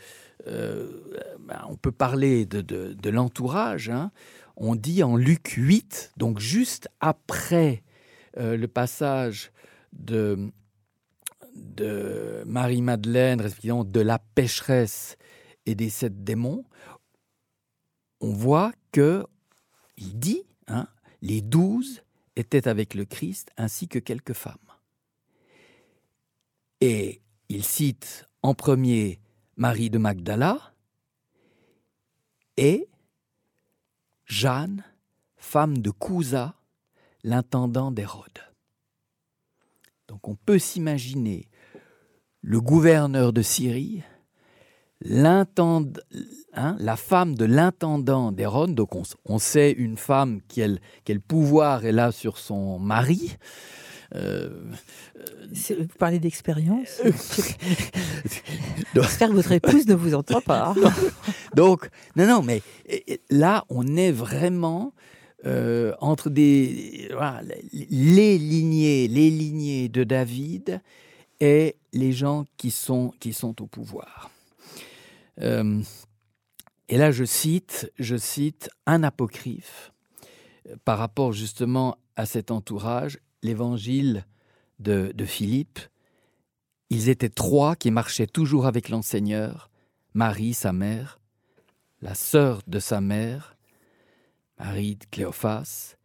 euh, 0.47 1.01
ben, 1.39 1.61
on 1.67 1.75
peut 1.75 1.91
parler 1.91 2.45
de, 2.45 3.09
l'entourage. 3.09 3.89
Hein. 3.89 4.11
On 4.55 4.75
dit 4.75 5.03
en 5.03 5.17
Luc 5.17 5.55
8, 5.57 6.13
donc 6.17 6.39
juste 6.39 6.87
après 7.01 7.83
le 8.37 8.67
passage 8.67 9.51
de, 9.93 10.51
de 11.55 12.43
Marie-Madeleine, 12.45 13.39
respectivement 13.39 13.85
de 13.85 14.01
la 14.01 14.19
pécheresse 14.19 15.17
et 15.65 15.75
des 15.75 15.89
sept 15.89 16.23
démons, 16.23 16.65
on 18.19 18.33
voit 18.33 18.73
que 18.91 19.25
il 19.97 20.19
dit, 20.19 20.43
hein, 20.67 20.87
les 21.21 21.41
douze 21.41 22.03
étaient 22.35 22.67
avec 22.67 22.93
le 22.93 23.05
Christ 23.05 23.51
ainsi 23.57 23.87
que 23.87 23.99
quelques 23.99 24.33
femmes. 24.33 24.57
Et 26.81 27.21
il 27.49 27.63
cite 27.63 28.25
en 28.41 28.53
premier 28.53 29.19
Marie 29.57 29.89
de 29.89 29.97
Magdala 29.97 30.73
et 32.57 32.87
Jeanne, 34.25 34.83
femme 35.37 35.77
de 35.79 35.91
Cousa, 35.91 36.55
l'intendant 37.23 37.91
d'Hérode. 37.91 38.39
Donc 40.07 40.27
on 40.27 40.35
peut 40.35 40.59
s'imaginer 40.59 41.47
le 42.41 42.61
gouverneur 42.61 43.33
de 43.33 43.41
Syrie, 43.41 44.03
hein, 45.11 46.75
la 46.79 46.95
femme 46.95 47.35
de 47.35 47.45
l'intendant 47.45 48.31
d'Hérode, 48.31 48.73
donc 48.75 48.89
on, 49.25 49.39
sait 49.39 49.71
une 49.71 49.97
femme 49.97 50.39
quel, 50.47 50.79
quel 51.03 51.19
pouvoir 51.19 51.85
elle 51.85 51.99
a 51.99 52.11
sur 52.11 52.37
son 52.37 52.79
mari, 52.79 53.37
euh, 54.13 54.49
vous 55.51 55.87
parlez 55.97 56.19
d'expérience 56.19 57.01
J'espère 58.95 59.29
que 59.29 59.33
votre 59.33 59.51
épouse 59.51 59.87
ne 59.87 59.95
vous 59.95 60.13
entend 60.13 60.41
pas. 60.41 60.75
Donc, 61.55 61.89
non, 62.15 62.27
non, 62.27 62.41
mais 62.41 62.61
là, 63.29 63.65
on 63.69 63.97
est 63.97 64.11
vraiment 64.11 64.93
euh, 65.45 65.93
entre 65.99 66.29
des, 66.29 67.09
les 67.69 68.37
lignées, 68.37 69.07
les 69.07 69.29
lignées 69.29 69.89
de 69.89 70.03
David 70.03 70.81
et 71.39 71.75
les 71.93 72.11
gens 72.13 72.45
qui 72.57 72.71
sont, 72.71 73.11
qui 73.19 73.33
sont 73.33 73.61
au 73.61 73.67
pouvoir. 73.67 74.31
Euh, 75.41 75.81
et 76.87 76.97
là, 76.97 77.11
je 77.11 77.23
cite, 77.23 77.91
je 77.97 78.15
cite 78.15 78.69
un 78.85 79.03
apocryphe 79.03 79.91
par 80.83 80.97
rapport 80.97 81.33
justement 81.33 81.97
à 82.15 82.25
cet 82.25 82.51
entourage 82.51 83.19
l'évangile 83.43 84.25
de, 84.79 85.13
Philippe, 85.25 85.79
ils 86.89 87.09
étaient 87.09 87.29
trois 87.29 87.75
qui 87.75 87.91
marchaient 87.91 88.27
toujours 88.27 88.65
avec 88.65 88.89
l'enseigneur, 88.89 89.69
Marie, 90.13 90.53
sa 90.53 90.73
mère, 90.73 91.19
la 92.01 92.13
sœur 92.13 92.61
de 92.67 92.79
sa 92.79 93.01
mère, 93.01 93.55
Marie 94.59 94.95
de 94.95 95.05
Cléophas, 95.05 95.95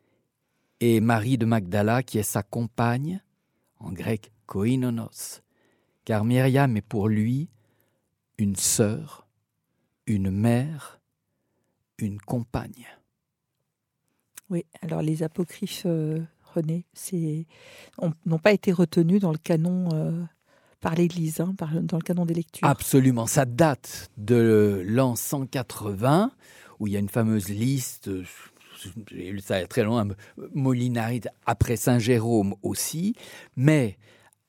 et 0.81 1.01
Marie 1.01 1.39
de 1.39 1.47
Magdala, 1.47 2.03
qui 2.03 2.19
est 2.19 2.23
sa 2.23 2.43
compagne, 2.43 3.23
en 3.79 3.93
grec 3.93 4.33
koinonos, 4.47 5.43
car 6.05 6.25
Myriam 6.25 6.77
est 6.77 6.83
pour 6.83 7.09
lui 7.09 7.49
une 8.39 8.57
sœur, 8.57 9.20
une 10.11 10.31
mère, 10.31 11.01
une 11.99 12.21
compagne. 12.21 12.87
Oui, 14.51 14.67
alors 14.83 15.03
les 15.03 15.23
apocryphes 15.23 15.85
euh, 15.87 16.21
René, 16.55 16.85
n'ont 18.27 18.39
pas 18.39 18.53
été 18.53 18.73
retenus 18.73 19.21
dans 19.21 19.31
le 19.31 19.39
canon 19.39 19.89
euh, 19.93 20.25
par 20.81 20.97
l'Église, 20.97 21.41
hein, 21.41 21.55
dans 21.83 21.99
le 21.99 22.03
canon 22.03 22.27
des 22.27 22.35
lectures. 22.35 22.67
Absolument, 22.67 23.27
ça 23.27 23.45
date 23.45 24.11
de 24.17 24.83
l'an 24.85 25.15
180, 25.15 26.33
où 26.81 26.89
il 26.89 26.93
y 26.93 26.97
a 26.97 26.99
une 26.99 27.09
fameuse 27.09 27.49
liste, 27.49 28.11
j'ai 29.13 29.31
lu 29.31 29.41
ça 29.41 29.65
très 29.67 29.85
loin, 29.85 30.09
Molinari, 30.55 31.21
après 31.47 31.77
Saint 31.77 32.01
Jérôme 32.01 32.57
aussi, 32.63 33.15
mais 33.55 33.97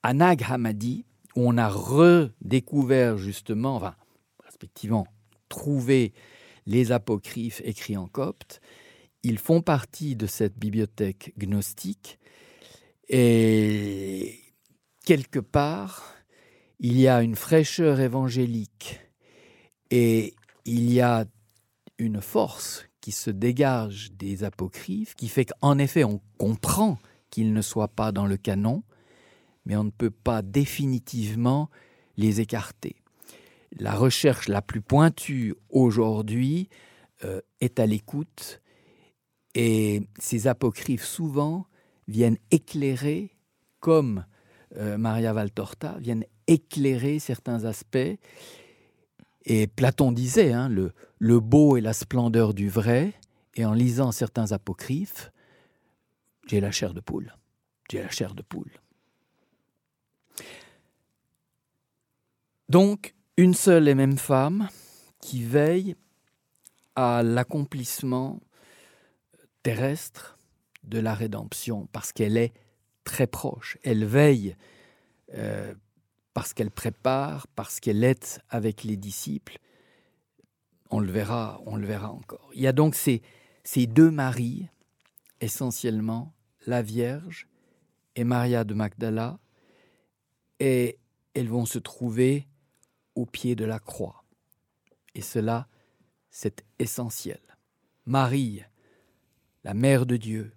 à 0.02 0.16
Nag 0.16 0.44
Hammadi, 0.50 1.06
où 1.36 1.48
on 1.48 1.58
a 1.58 1.70
redécouvert 1.70 3.20
justement, 3.20 3.76
enfin, 3.76 3.94
respectivement, 4.44 5.06
trouvé 5.52 6.14
les 6.66 6.92
apocryphes 6.92 7.62
écrits 7.66 7.98
en 7.98 8.08
copte, 8.08 8.62
ils 9.24 9.38
font 9.38 9.62
partie 9.62 10.16
de 10.16 10.26
cette 10.26 10.58
bibliothèque 10.58 11.34
gnostique 11.38 12.18
et 13.14 14.40
quelque 15.06 15.40
part, 15.40 16.16
il 16.80 16.98
y 16.98 17.10
a 17.10 17.22
une 17.22 17.36
fraîcheur 17.36 18.00
évangélique 18.00 19.02
et 19.90 20.34
il 20.64 20.92
y 20.92 21.02
a 21.02 21.26
une 21.98 22.22
force 22.22 22.86
qui 23.02 23.12
se 23.12 23.30
dégage 23.30 24.14
des 24.14 24.46
apocryphes, 24.46 25.16
qui 25.16 25.28
fait 25.28 25.46
qu'en 25.46 25.78
effet 25.78 26.06
on 26.06 26.22
comprend 26.38 27.00
qu'ils 27.30 27.52
ne 27.52 27.62
soient 27.62 27.90
pas 27.90 28.14
dans 28.14 28.26
le 28.26 28.38
canon, 28.38 28.84
mais 29.66 29.76
on 29.76 29.84
ne 29.84 29.92
peut 29.92 30.12
pas 30.12 30.42
définitivement 30.42 31.70
les 32.16 32.40
écarter. 32.40 33.01
La 33.80 33.96
recherche 33.96 34.48
la 34.48 34.62
plus 34.62 34.82
pointue 34.82 35.56
aujourd'hui 35.70 36.70
euh, 37.24 37.42
est 37.60 37.80
à 37.80 37.86
l'écoute 37.86 38.62
et 39.54 40.04
ces 40.20 40.48
apocryphes, 40.48 41.06
souvent, 41.06 41.66
viennent 42.08 42.38
éclairer, 42.52 43.38
comme 43.80 44.26
euh, 44.78 44.98
Maria 44.98 45.34
Valtorta, 45.34 45.98
viennent 46.00 46.26
éclairer 46.48 47.20
certains 47.20 47.66
aspects. 47.66 48.18
Et 49.46 49.68
Platon 49.68 50.12
disait, 50.12 50.54
hein, 50.54 50.70
le, 50.70 51.40
beau 51.40 51.76
est 51.76 51.82
la 51.82 51.94
splendeur 51.94 52.54
du 52.54 52.70
vrai, 52.70 53.14
et 53.56 53.66
en 53.66 53.74
lisant 53.74 54.12
certains 54.12 54.52
apocryphes, 54.52 55.32
j'ai 56.48 56.62
la 56.62 56.72
chair 56.72 56.94
de 56.94 57.02
poule. 57.02 57.36
J'ai 57.92 58.02
la 58.02 58.10
chair 58.10 58.34
de 58.34 58.42
poule. 58.42 58.72
Donc, 62.70 63.14
une 63.42 63.56
seule 63.56 63.88
et 63.88 63.96
même 63.96 64.20
femme 64.20 64.70
qui 65.20 65.44
veille 65.44 65.96
à 66.96 67.24
l'accomplissement 67.24 68.40
terrestre 69.64 70.38
de 70.84 71.00
la 71.00 71.16
rédemption, 71.16 71.88
parce 71.92 72.12
qu'elle 72.12 72.38
est 72.38 72.54
très 73.04 73.26
proche. 73.26 73.80
Elle 73.82 74.06
veille 74.06 74.56
euh, 75.34 75.74
parce 76.36 76.54
qu'elle 76.54 76.70
prépare, 76.70 77.48
parce 77.48 77.80
qu'elle 77.80 78.04
est 78.04 78.40
avec 78.48 78.84
les 78.84 78.96
disciples. 78.96 79.58
On 80.92 81.00
le 81.00 81.12
verra, 81.12 81.60
on 81.66 81.78
le 81.78 81.88
verra 81.88 82.12
encore. 82.12 82.52
Il 82.54 82.62
y 82.62 82.68
a 82.68 82.74
donc 82.74 82.94
ces, 82.94 83.24
deux 83.88 84.12
maris, 84.12 84.68
essentiellement 85.40 86.32
la 86.68 86.84
Vierge 86.84 87.48
et 88.16 88.24
Maria 88.24 88.64
de 88.66 88.76
Magdala, 88.76 89.40
et 90.60 91.00
elles 91.34 91.50
vont 91.50 91.66
se 91.66 91.80
trouver 91.80 92.48
au 93.22 93.26
pied 93.26 93.56
de 93.56 93.66
la 93.66 93.80
croix. 93.80 94.24
Et 95.14 95.22
cela, 95.22 95.68
c'est 96.32 96.66
essentiel. 96.80 97.40
Marie, 98.06 98.64
la 99.64 99.76
mère 99.76 100.06
de 100.08 100.18
Dieu, 100.18 100.52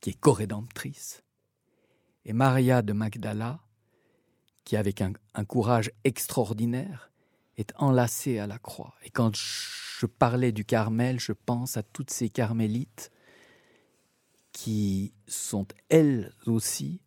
qui 0.00 0.10
est 0.10 0.20
corédemptrice, 0.20 1.24
et 2.24 2.32
Maria 2.32 2.82
de 2.82 2.92
Magdala, 2.92 3.60
qui 4.64 4.76
avec 4.76 5.00
un, 5.00 5.12
un, 5.34 5.44
courage 5.44 5.90
extraordinaire 6.04 7.10
est 7.56 7.72
enlacée 7.76 8.38
à 8.38 8.46
la 8.46 8.58
croix. 8.58 8.94
Et 9.02 9.10
quand 9.10 9.34
je 9.34 10.06
parlais 10.06 10.52
du 10.52 10.64
Carmel, 10.64 11.18
je 11.18 11.32
pense 11.32 11.76
à 11.76 11.82
toutes 11.82 12.10
ces 12.10 12.28
carmélites 12.28 13.10
qui 14.52 15.14
sont 15.26 15.66
elles 15.88 16.32
aussi 16.46 17.00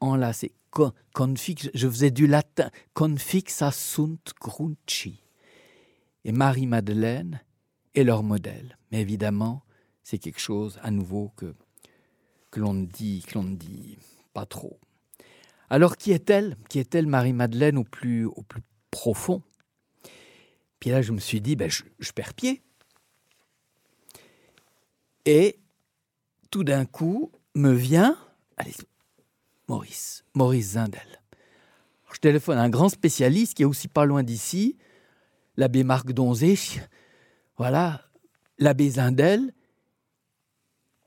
enlacées. 0.00 0.57
Confix, 0.70 1.70
je 1.74 1.88
faisais 1.88 2.10
du 2.10 2.26
latin. 2.26 2.70
Confixa 2.94 3.70
sunt 3.70 4.18
grunci. 4.40 5.22
Et 6.24 6.32
Marie-Madeleine 6.32 7.40
est 7.94 8.04
leur 8.04 8.22
modèle. 8.22 8.78
Mais 8.90 9.00
évidemment, 9.00 9.62
c'est 10.02 10.18
quelque 10.18 10.40
chose 10.40 10.78
à 10.82 10.90
nouveau 10.90 11.32
que, 11.36 11.54
que 12.50 12.60
l'on 12.60 12.74
ne 12.74 12.86
dit, 12.86 13.24
que 13.26 13.34
l'on 13.34 13.44
ne 13.44 13.56
dit 13.56 13.98
pas 14.32 14.46
trop. 14.46 14.78
Alors 15.70 15.96
qui 15.96 16.12
est-elle? 16.12 16.56
Qui 16.68 16.78
est-elle 16.78 17.06
Marie-Madeleine 17.06 17.78
au 17.78 17.84
plus, 17.84 18.24
au 18.24 18.42
plus 18.42 18.62
profond? 18.90 19.42
Puis 20.80 20.90
là, 20.90 21.02
je 21.02 21.12
me 21.12 21.18
suis 21.18 21.40
dit, 21.40 21.56
ben, 21.56 21.68
je, 21.68 21.82
je 21.98 22.12
perds 22.12 22.34
pied. 22.34 22.62
Et 25.24 25.58
tout 26.50 26.64
d'un 26.64 26.86
coup, 26.86 27.32
me 27.54 27.72
vient, 27.72 28.16
allez, 28.56 28.74
Maurice, 29.68 30.24
Maurice 30.34 30.72
Zindel. 30.72 31.22
je 32.12 32.18
téléphone 32.18 32.58
à 32.58 32.62
un 32.62 32.70
grand 32.70 32.88
spécialiste 32.88 33.54
qui 33.54 33.62
est 33.62 33.66
aussi 33.66 33.88
pas 33.88 34.06
loin 34.06 34.22
d'ici, 34.22 34.76
l'abbé 35.56 35.84
Marc 35.84 36.12
Donzé, 36.12 36.58
voilà, 37.56 38.02
l'abbé 38.58 38.90
Zindel, 38.90 39.52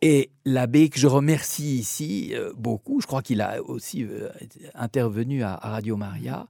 et 0.01 0.31
l'abbé 0.45 0.89
que 0.89 0.99
je 0.99 1.07
remercie 1.07 1.77
ici 1.77 2.31
euh, 2.33 2.51
beaucoup, 2.55 3.01
je 3.01 3.07
crois 3.07 3.21
qu'il 3.21 3.41
a 3.41 3.61
aussi 3.61 4.03
euh, 4.03 4.29
intervenu 4.73 5.43
à, 5.43 5.55
Radio 5.57 5.95
Maria, 5.95 6.47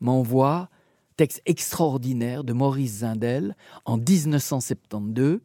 m'envoie 0.00 0.70
texte 1.16 1.42
extraordinaire 1.44 2.44
de 2.44 2.52
Maurice 2.52 2.98
Zindel 2.98 3.56
en 3.84 3.98
1972. 3.98 5.40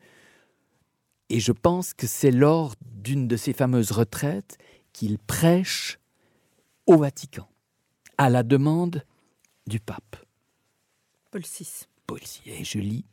Et 1.29 1.39
je 1.39 1.51
pense 1.51 1.93
que 1.93 2.07
c'est 2.07 2.31
lors 2.31 2.75
d'une 2.81 3.27
de 3.27 3.35
ces 3.35 3.53
fameuses 3.53 3.91
retraites 3.91 4.57
qu'il 4.93 5.17
prêche 5.19 5.99
au 6.85 6.97
Vatican, 6.97 7.47
à 8.17 8.29
la 8.29 8.43
demande 8.43 9.03
du 9.67 9.79
pape. 9.79 10.15
Paul 11.31 11.41
VI. 11.41 11.87
Paul 12.07 12.19
VI. 12.19 12.51
Et 12.51 12.63
je 12.63 12.79
lis 12.79 13.05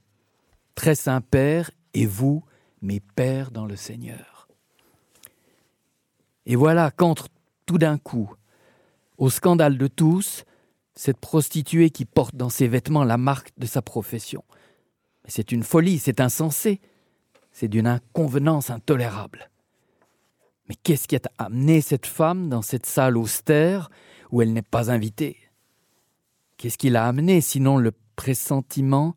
Très 0.75 0.95
Saint-Père, 0.95 1.71
et 1.95 2.07
vous, 2.07 2.45
mes 2.83 3.01
pères 3.01 3.51
dans 3.51 3.66
le 3.66 3.77
Seigneur. 3.77 4.49
Et 6.47 6.57
voilà 6.57 6.90
qu'entre 6.90 7.29
tout 7.66 7.79
d'un 7.79 7.99
coup, 7.99 8.35
au 9.19 9.31
scandale 9.31 9.77
de 9.77 9.87
tous, 9.87 10.45
cette 10.95 11.19
prostituée 11.19 11.90
qui 11.90 12.05
porte 12.05 12.35
dans 12.35 12.49
ses 12.49 12.69
vêtements 12.69 13.05
la 13.05 13.19
marque 13.19 13.53
de 13.59 13.66
sa 13.66 13.83
profession. 13.83 14.45
C'est 15.27 15.53
une 15.53 15.62
folie, 15.62 15.99
c'est 15.99 16.21
insensé, 16.21 16.81
c'est 17.53 17.69
d'une 17.69 17.87
inconvenance 17.87 18.71
intolérable. 18.71 19.49
Mais 20.70 20.76
qu'est-ce 20.76 21.09
qui 21.09 21.16
a 21.16 21.20
amené 21.37 21.80
cette 21.80 22.06
femme 22.06 22.48
dans 22.48 22.62
cette 22.62 22.87
salle 22.87 23.18
austère 23.18 23.90
où 24.30 24.40
elle 24.40 24.52
n'est 24.52 24.62
pas 24.62 24.92
invitée? 24.92 25.37
Qu'est-ce 26.59 26.78
qui 26.78 26.90
l'a 26.90 27.09
amené 27.09 27.40
sinon 27.40 27.76
le 27.76 27.90
pressentiment 28.14 29.16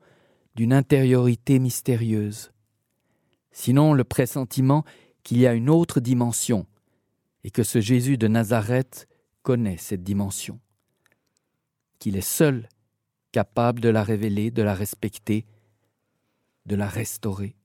d'une 0.55 0.73
intériorité 0.73 1.59
mystérieuse? 1.59 2.51
Sinon 3.51 3.93
le 3.93 4.03
pressentiment 4.03 4.83
qu'il 5.21 5.37
y 5.37 5.45
a 5.45 5.53
une 5.53 5.69
autre 5.69 5.99
dimension 5.99 6.65
et 7.43 7.51
que 7.51 7.61
ce 7.61 7.81
Jésus 7.81 8.17
de 8.17 8.27
Nazareth 8.27 9.07
connaît 9.43 9.77
cette 9.77 10.01
dimension, 10.01 10.59
qu'il 11.99 12.17
est 12.17 12.21
seul 12.21 12.67
capable 13.31 13.79
de 13.79 13.89
la 13.89 14.01
révéler, 14.01 14.49
de 14.49 14.63
la 14.63 14.73
respecter, 14.73 15.45
de 16.65 16.75
la 16.75 16.87
restaurer? 16.87 17.55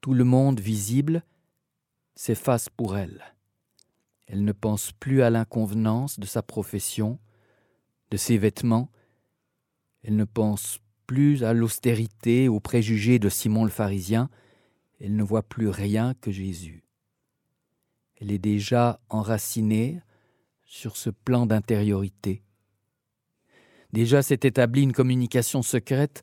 Tout 0.00 0.14
le 0.14 0.24
monde 0.24 0.58
visible 0.58 1.22
s'efface 2.14 2.68
pour 2.68 2.96
elle. 2.96 3.22
Elle 4.26 4.44
ne 4.44 4.52
pense 4.52 4.92
plus 4.92 5.22
à 5.22 5.30
l'inconvenance 5.30 6.18
de 6.18 6.26
sa 6.26 6.42
profession, 6.42 7.18
de 8.10 8.16
ses 8.16 8.38
vêtements, 8.38 8.90
elle 10.02 10.16
ne 10.16 10.24
pense 10.24 10.78
plus 11.06 11.44
à 11.44 11.52
l'austérité, 11.52 12.48
aux 12.48 12.60
préjugés 12.60 13.18
de 13.18 13.28
Simon 13.28 13.64
le 13.64 13.70
pharisien, 13.70 14.30
elle 15.00 15.16
ne 15.16 15.22
voit 15.22 15.42
plus 15.42 15.68
rien 15.68 16.14
que 16.14 16.30
Jésus. 16.30 16.84
Elle 18.20 18.30
est 18.30 18.38
déjà 18.38 19.00
enracinée 19.08 20.00
sur 20.64 20.96
ce 20.96 21.10
plan 21.10 21.44
d'intériorité. 21.44 22.42
Déjà 23.92 24.22
s'est 24.22 24.40
établie 24.42 24.82
une 24.82 24.92
communication 24.92 25.62
secrète 25.62 26.22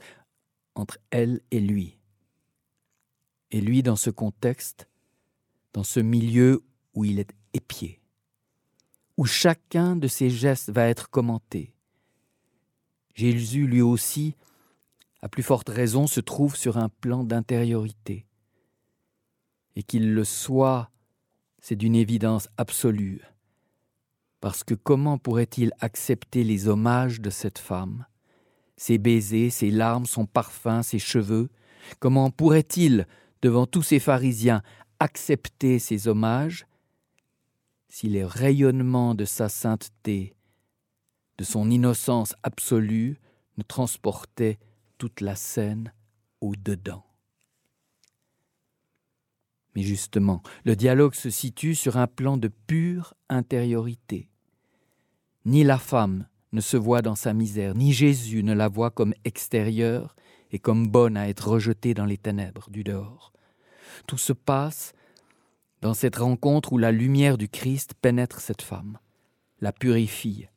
entre 0.75 0.97
elle 1.11 1.41
et 1.51 1.59
lui. 1.59 1.99
Et 3.51 3.61
lui, 3.61 3.83
dans 3.83 3.95
ce 3.95 4.09
contexte, 4.09 4.88
dans 5.73 5.83
ce 5.83 5.99
milieu 5.99 6.63
où 6.93 7.05
il 7.05 7.19
est 7.19 7.33
épié, 7.53 8.01
où 9.17 9.25
chacun 9.25 9.95
de 9.95 10.07
ses 10.07 10.29
gestes 10.29 10.71
va 10.71 10.87
être 10.87 11.09
commenté. 11.09 11.73
Jésus, 13.13 13.67
lui 13.67 13.81
aussi, 13.81 14.35
à 15.21 15.29
plus 15.29 15.43
forte 15.43 15.69
raison, 15.69 16.07
se 16.07 16.21
trouve 16.21 16.55
sur 16.55 16.77
un 16.77 16.89
plan 16.89 17.23
d'intériorité. 17.23 18.25
Et 19.75 19.83
qu'il 19.83 20.13
le 20.13 20.23
soit, 20.23 20.89
c'est 21.61 21.75
d'une 21.75 21.95
évidence 21.95 22.47
absolue. 22.57 23.21
Parce 24.41 24.63
que 24.63 24.73
comment 24.73 25.17
pourrait-il 25.17 25.73
accepter 25.79 26.43
les 26.43 26.67
hommages 26.67 27.19
de 27.19 27.29
cette 27.29 27.59
femme? 27.59 28.05
Ses 28.77 28.97
baisers, 28.97 29.49
ses 29.49 29.71
larmes, 29.71 30.05
son 30.05 30.25
parfum, 30.25 30.81
ses 30.81 30.99
cheveux? 30.99 31.49
Comment 31.99 32.31
pourrait-il, 32.31 33.05
devant 33.41 33.65
tous 33.65 33.83
ces 33.83 33.99
pharisiens, 33.99 34.61
accepter 34.99 35.79
ces 35.79 36.07
hommages 36.07 36.65
si 37.89 38.07
les 38.07 38.23
rayonnements 38.23 39.15
de 39.15 39.25
sa 39.25 39.49
sainteté, 39.49 40.35
de 41.37 41.43
son 41.43 41.71
innocence 41.71 42.35
absolue, 42.43 43.17
ne 43.57 43.63
transportaient 43.63 44.59
toute 44.97 45.21
la 45.21 45.35
scène 45.35 45.93
au-dedans. 46.41 47.03
Mais 49.75 49.81
justement, 49.83 50.41
le 50.65 50.75
dialogue 50.75 51.13
se 51.13 51.29
situe 51.29 51.75
sur 51.75 51.97
un 51.97 52.07
plan 52.07 52.37
de 52.37 52.47
pure 52.47 53.13
intériorité. 53.29 54.29
Ni 55.45 55.63
la 55.63 55.77
femme 55.77 56.27
ne 56.51 56.61
se 56.61 56.77
voit 56.77 57.01
dans 57.01 57.15
sa 57.15 57.33
misère, 57.33 57.75
ni 57.75 57.93
Jésus 57.93 58.43
ne 58.43 58.53
la 58.53 58.67
voit 58.67 58.91
comme 58.91 59.13
extérieure 59.23 60.15
et 60.51 60.59
comme 60.59 60.87
bonne 60.87 61.17
à 61.17 61.29
être 61.29 61.47
rejetée 61.47 61.93
dans 61.93 62.05
les 62.05 62.17
ténèbres 62.17 62.69
du 62.69 62.83
dehors. 62.83 63.33
Tout 64.07 64.17
se 64.17 64.33
passe 64.33 64.93
dans 65.81 65.93
cette 65.93 66.17
rencontre 66.17 66.73
où 66.73 66.77
la 66.77 66.91
lumière 66.91 67.37
du 67.37 67.47
Christ 67.47 67.93
pénètre 68.01 68.41
cette 68.41 68.61
femme, 68.61 68.97
la 69.61 69.71
purifie. 69.71 70.47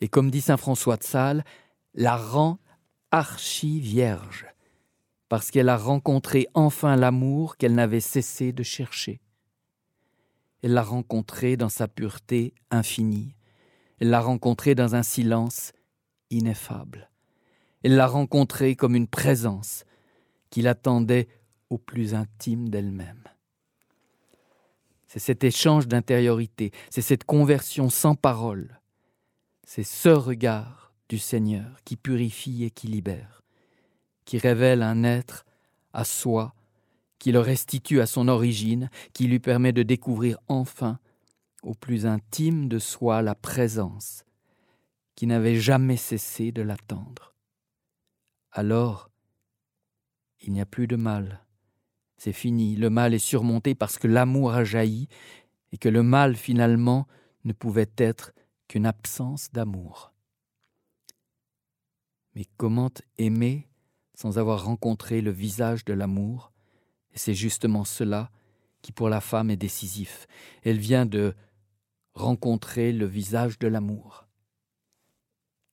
Et 0.00 0.08
comme 0.08 0.30
dit 0.30 0.40
saint 0.40 0.56
François 0.56 0.96
de 0.96 1.02
Sales, 1.02 1.44
la 1.94 2.16
rend 2.16 2.58
archi-vierge, 3.10 4.46
parce 5.28 5.50
qu'elle 5.50 5.68
a 5.68 5.76
rencontré 5.76 6.48
enfin 6.54 6.96
l'amour 6.96 7.56
qu'elle 7.56 7.74
n'avait 7.74 8.00
cessé 8.00 8.52
de 8.52 8.62
chercher. 8.62 9.20
Elle 10.62 10.72
l'a 10.72 10.82
rencontré 10.82 11.56
dans 11.56 11.68
sa 11.68 11.88
pureté 11.88 12.54
infinie, 12.70 13.34
elle 14.00 14.10
l'a 14.10 14.20
rencontré 14.20 14.74
dans 14.74 14.94
un 14.94 15.02
silence 15.02 15.72
ineffable, 16.30 17.10
elle 17.82 17.96
l'a 17.96 18.06
rencontré 18.06 18.74
comme 18.74 18.96
une 18.96 19.08
présence 19.08 19.84
qui 20.50 20.62
l'attendait 20.62 21.28
plus 21.78 22.14
intime 22.14 22.68
d'elle-même. 22.68 23.24
C'est 25.06 25.18
cet 25.18 25.44
échange 25.44 25.86
d'intériorité, 25.86 26.72
c'est 26.90 27.02
cette 27.02 27.24
conversion 27.24 27.88
sans 27.88 28.14
parole, 28.14 28.80
c'est 29.64 29.84
ce 29.84 30.08
regard 30.08 30.92
du 31.08 31.18
Seigneur 31.18 31.78
qui 31.84 31.96
purifie 31.96 32.64
et 32.64 32.70
qui 32.70 32.88
libère, 32.88 33.42
qui 34.24 34.38
révèle 34.38 34.82
un 34.82 35.04
être 35.04 35.44
à 35.92 36.04
soi, 36.04 36.54
qui 37.18 37.32
le 37.32 37.40
restitue 37.40 38.00
à 38.00 38.06
son 38.06 38.28
origine, 38.28 38.90
qui 39.12 39.28
lui 39.28 39.38
permet 39.38 39.72
de 39.72 39.82
découvrir 39.82 40.38
enfin 40.48 40.98
au 41.62 41.74
plus 41.74 42.06
intime 42.06 42.68
de 42.68 42.78
soi 42.78 43.22
la 43.22 43.34
présence 43.34 44.24
qui 45.14 45.26
n'avait 45.26 45.60
jamais 45.60 45.96
cessé 45.96 46.52
de 46.52 46.62
l'attendre. 46.62 47.34
Alors, 48.50 49.10
il 50.40 50.52
n'y 50.52 50.60
a 50.60 50.66
plus 50.66 50.86
de 50.86 50.96
mal. 50.96 51.44
C'est 52.24 52.32
fini, 52.32 52.74
le 52.74 52.88
mal 52.88 53.12
est 53.12 53.18
surmonté 53.18 53.74
parce 53.74 53.98
que 53.98 54.08
l'amour 54.08 54.54
a 54.54 54.64
jailli 54.64 55.08
et 55.72 55.76
que 55.76 55.90
le 55.90 56.02
mal 56.02 56.36
finalement 56.36 57.06
ne 57.44 57.52
pouvait 57.52 57.92
être 57.98 58.32
qu'une 58.66 58.86
absence 58.86 59.52
d'amour. 59.52 60.14
Mais 62.34 62.46
comment 62.56 62.90
aimer 63.18 63.68
sans 64.14 64.38
avoir 64.38 64.64
rencontré 64.64 65.20
le 65.20 65.32
visage 65.32 65.84
de 65.84 65.92
l'amour? 65.92 66.50
Et 67.12 67.18
c'est 67.18 67.34
justement 67.34 67.84
cela 67.84 68.30
qui 68.80 68.90
pour 68.90 69.10
la 69.10 69.20
femme 69.20 69.50
est 69.50 69.58
décisif. 69.58 70.26
Elle 70.62 70.78
vient 70.78 71.04
de 71.04 71.34
rencontrer 72.14 72.94
le 72.94 73.04
visage 73.04 73.58
de 73.58 73.68
l'amour. 73.68 74.26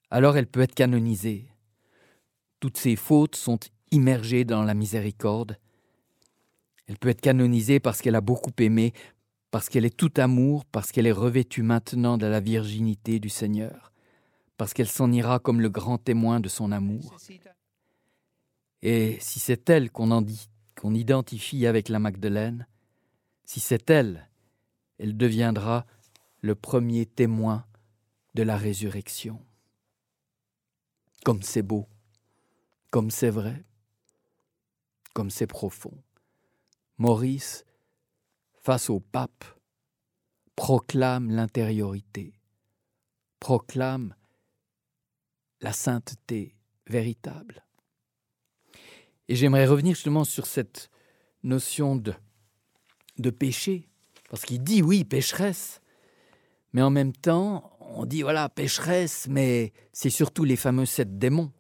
Alors 0.10 0.36
elle 0.36 0.48
peut 0.48 0.60
être 0.60 0.76
canonisée. 0.76 1.48
Toutes 2.60 2.76
ses 2.76 2.98
fautes 2.98 3.38
sont 3.38 3.60
immergée 3.92 4.44
dans 4.44 4.64
la 4.64 4.74
miséricorde. 4.74 5.58
Elle 6.92 6.98
peut 6.98 7.08
être 7.08 7.22
canonisée 7.22 7.80
parce 7.80 8.02
qu'elle 8.02 8.16
a 8.16 8.22
beaucoup 8.22 8.52
aimé, 8.60 8.92
parce 9.50 9.70
qu'elle 9.70 9.86
est 9.86 9.96
tout 9.96 10.12
amour, 10.18 10.66
parce 10.66 10.92
qu'elle 10.92 11.08
est 11.08 11.14
revêtue 11.14 11.64
maintenant 11.64 12.18
de 12.18 12.26
la 12.26 12.42
virginité 12.42 13.22
du 13.22 13.30
Seigneur, 13.30 13.94
parce 14.58 14.74
qu'elle 14.74 14.90
s'en 14.90 15.10
ira 15.10 15.40
comme 15.40 15.62
le 15.62 15.70
grand 15.70 15.98
témoin 15.98 16.42
de 16.42 16.50
son 16.50 16.74
amour. 16.74 17.16
Et 18.82 19.18
si 19.22 19.40
c'est 19.40 19.70
elle 19.70 19.90
qu'on 19.90 20.26
qu'on 20.76 20.94
identifie 20.94 21.66
avec 21.66 21.88
la 21.88 22.00
Magdeleine, 22.00 22.68
si 23.46 23.62
c'est 23.62 23.90
elle, 23.90 24.30
elle 25.00 25.16
deviendra 25.16 25.86
le 26.42 26.56
premier 26.56 27.06
témoin 27.06 27.64
de 28.34 28.44
la 28.44 28.58
résurrection. 28.58 29.40
Comme 31.24 31.42
c'est 31.42 31.62
beau, 31.62 31.88
comme 32.90 33.12
c'est 33.12 33.30
vrai 33.30 33.64
comme 35.14 35.30
c'est 35.30 35.48
profond. 35.48 35.94
Maurice, 37.02 37.66
face 38.62 38.92
au 38.92 39.00
pape, 39.00 39.44
proclame 40.56 41.32
l'intériorité, 41.32 42.40
proclame 43.40 44.14
la 45.62 45.74
sainteté 45.74 46.56
véritable. 46.86 47.66
Et 49.28 49.36
j'aimerais 49.36 49.66
revenir 49.66 49.96
justement 49.96 50.26
sur 50.26 50.46
cette 50.46 50.92
notion 51.42 51.96
de, 51.96 52.14
de 53.18 53.32
péché, 53.32 53.90
parce 54.30 54.44
qu'il 54.44 54.64
dit 54.64 54.84
oui, 54.84 55.04
pécheresse, 55.04 55.82
mais 56.72 56.84
en 56.84 56.92
même 56.92 57.14
temps, 57.14 57.76
on 57.80 58.06
dit 58.06 58.22
voilà, 58.22 58.48
pécheresse, 58.48 59.26
mais 59.28 59.74
c'est 59.92 60.12
surtout 60.12 60.44
les 60.44 60.56
fameux 60.56 60.86
sept 60.86 61.18
démons. 61.18 61.52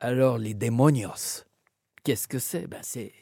Alors 0.00 0.36
les 0.36 0.54
démonios, 0.54 1.44
Qu'est-ce 2.02 2.26
que 2.26 2.40
c'est? 2.40 2.66
Ben 2.66 2.80
C'est 2.82 3.12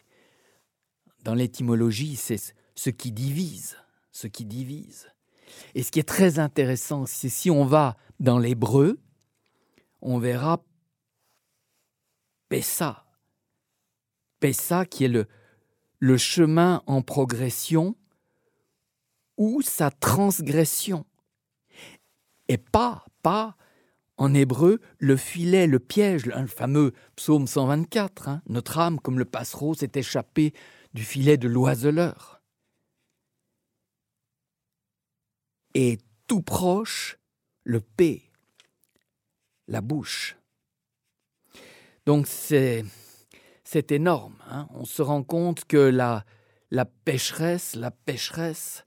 dans 1.27 1.35
l'étymologie, 1.35 2.15
c'est 2.15 2.55
ce 2.77 2.89
qui 2.89 3.11
divise, 3.11 3.77
ce 4.13 4.29
qui 4.29 4.45
divise. 4.45 5.09
Et 5.75 5.83
ce 5.83 5.91
qui 5.91 5.99
est 5.99 6.09
très 6.09 6.39
intéressant, 6.39 7.05
c'est 7.05 7.29
si 7.29 7.51
on 7.51 7.65
va 7.65 7.97
dans 8.21 8.39
l'hébreu, 8.39 9.01
on 10.03 10.21
verra 10.21 10.63
Pessa. 12.49 13.07
Pessa 14.39 14.87
qui 14.87 15.05
est 15.05 15.09
le, 15.09 15.27
le 15.99 16.17
chemin 16.17 16.85
en 16.87 17.03
progression 17.03 17.97
ou 19.37 19.63
sa 19.63 19.91
transgression. 19.91 21.07
Et 22.47 22.57
pas, 22.57 23.05
pas 23.23 23.57
en 24.17 24.33
hébreu, 24.33 24.81
le 24.99 25.17
filet, 25.17 25.67
le 25.67 25.81
piège, 25.81 26.25
le 26.25 26.47
fameux 26.47 26.93
psaume 27.17 27.49
124, 27.49 28.29
hein, 28.29 28.43
notre 28.49 28.79
âme, 28.79 29.01
comme 29.01 29.19
le 29.19 29.25
passereau, 29.25 29.75
s'est 29.75 29.91
échappée 29.97 30.55
du 30.97 31.05
filet 31.05 31.37
de 31.37 31.47
l'oiseleur. 31.47 32.43
Et 35.75 35.99
tout 36.27 36.41
proche, 36.41 37.19
le 37.65 37.83
P, 37.83 38.33
la 39.69 39.83
bouche. 39.83 40.39
Donc 42.07 42.27
c'est, 42.27 42.83
c'est 43.63 43.93
énorme. 43.93 44.39
Hein. 44.49 44.69
On 44.71 44.87
se 44.87 45.03
rend 45.03 45.23
compte 45.23 45.67
que 45.67 45.77
la, 45.77 46.25
la 46.71 46.87
pécheresse, 46.87 47.75
la 47.75 47.91
pécheresse, 47.91 48.87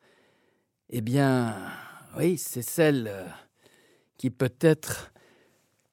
eh 0.90 1.02
bien, 1.02 1.56
oui, 2.18 2.40
c'est 2.40 2.64
celle 2.64 3.08
euh, 3.08 3.28
qui 4.18 4.32
peut-être 4.32 5.14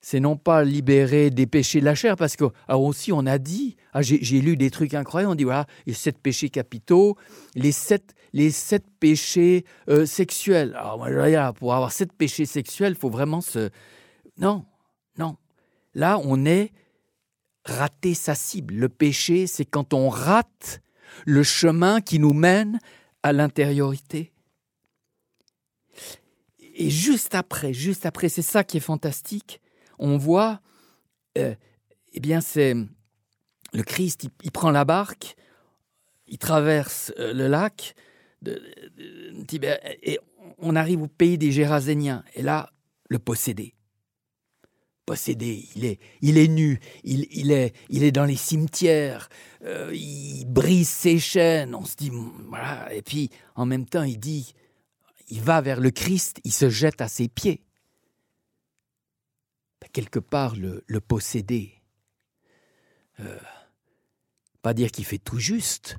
c'est 0.09 0.21
non 0.21 0.37
pas 0.37 0.63
libérer 0.63 1.31
des 1.31 1.49
péchés 1.49 1.81
de 1.81 1.85
la 1.85 1.97
chair, 1.97 2.15
parce 2.15 2.37
que 2.37 2.45
alors 2.69 2.85
aussi 2.85 3.13
on 3.13 3.27
a 3.27 3.39
dit, 3.39 3.75
ah, 3.93 4.03
j'ai 4.03 4.41
lu 4.41 4.57
des 4.57 4.71
trucs 4.71 4.95
incroyables, 4.95 5.33
on 5.33 5.35
dit 5.35 5.43
voilà, 5.43 5.67
les 5.85 5.95
sept 5.95 6.17
péchés 6.19 6.49
capitaux, 6.49 7.17
les 7.57 7.73
sept, 7.73 8.15
les 8.33 8.53
sept 8.53 8.85
péchés 9.01 9.65
euh, 9.89 10.07
sexuels. 10.07 10.77
Alors 10.79 10.99
moi, 10.99 11.53
pour 11.55 11.75
avoir 11.75 11.91
sept 11.91 12.13
péchés 12.13 12.47
sexuels, 12.47 12.93
il 12.93 12.99
faut 13.01 13.11
vraiment 13.11 13.41
se... 13.41 13.71
Non, 14.39 14.65
non. 15.19 15.39
Là, 15.93 16.21
on 16.23 16.45
est 16.45 16.71
raté 17.65 18.15
sa 18.15 18.37
cible. 18.37 18.75
Le 18.75 18.89
péché, 18.89 19.49
c'est 19.49 19.65
quand 19.65 19.93
on 19.93 20.09
rate 20.09 20.83
le 21.25 21.43
chemin 21.43 22.01
qui 22.01 22.21
nous 22.21 22.33
mène 22.33 22.79
à 23.25 23.33
l'intériorité. 23.33 24.33
Et 26.77 26.91
juste 26.91 27.35
après, 27.35 27.73
juste 27.73 28.07
après, 28.07 28.29
c'est 28.29 28.43
ça 28.43 28.63
qui 28.63 28.77
est 28.77 28.81
fantastique, 28.81 29.61
on 29.99 30.17
voit, 30.17 30.61
euh, 31.39 31.55
eh 32.13 32.21
bien, 32.21 32.41
c'est 32.41 32.75
le 33.73 33.83
Christ, 33.83 34.29
il, 34.43 34.51
prend 34.51 34.71
la 34.71 34.85
barque, 34.85 35.37
il 36.27 36.39
traverse 36.39 37.13
euh, 37.19 37.33
le 37.33 37.49
lac 37.49 37.95
de, 38.43 38.63
et 40.03 40.19
on 40.59 40.77
arrive 40.77 41.03
au 41.03 41.09
pays 41.09 41.39
des 41.39 41.53
Géraséniens. 41.53 42.25
Et 42.35 42.43
là, 42.43 42.71
le 43.09 43.19
possédé. 43.19 43.75
Possédé, 45.05 45.69
il 45.77 45.85
est, 45.85 46.01
il 46.21 46.37
est 46.37 46.49
nu, 46.49 46.81
il, 47.05 47.53
est, 47.53 47.75
il 47.91 48.03
est 48.03 48.11
dans 48.11 48.25
les 48.25 48.35
cimetières, 48.35 49.29
euh, 49.63 49.93
il 49.95 50.47
brise 50.47 50.89
ses 50.89 51.21
chaînes, 51.21 51.77
on 51.77 51.85
se 51.85 51.95
dit, 51.95 52.11
voilà, 52.49 52.93
et 52.93 53.03
puis 53.03 53.31
en 53.55 53.67
même 53.67 53.87
temps, 53.87 54.03
il 54.03 54.19
dit, 54.19 54.53
il 55.29 55.41
va 55.41 55.61
vers 55.61 55.81
le 55.81 55.93
Christ, 55.93 56.41
il 56.43 56.53
se 56.53 56.69
jette 56.71 57.01
à 57.01 57.07
ses 57.07 57.29
pieds 57.29 57.63
quelque 59.93 60.19
part 60.19 60.57
le, 60.57 61.01
posséder. 61.01 61.81
Euh, 63.21 63.39
pas 64.63 64.75
dire 64.75 64.91
qu'il 64.91 65.05
fait 65.05 65.19
tout 65.19 65.39
juste, 65.39 65.99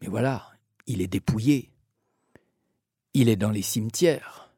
mais 0.00 0.08
voilà, 0.08 0.52
il 0.86 1.00
est 1.00 1.08
dépouillé. 1.08 1.70
Il 3.14 3.28
est 3.28 3.36
dans 3.36 3.50
les 3.50 3.62
cimetières. 3.62 4.52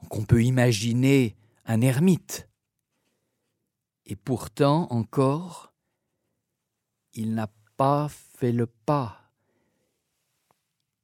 Donc 0.00 0.16
on 0.16 0.24
peut 0.24 0.42
imaginer 0.42 1.36
un 1.64 1.80
ermite. 1.80 2.48
Et 4.06 4.16
pourtant 4.16 4.88
encore, 4.90 5.72
il 7.14 7.34
n'a 7.34 7.52
pas 7.76 8.08
fait 8.08 8.52
le 8.52 8.66
pas. 8.66 9.32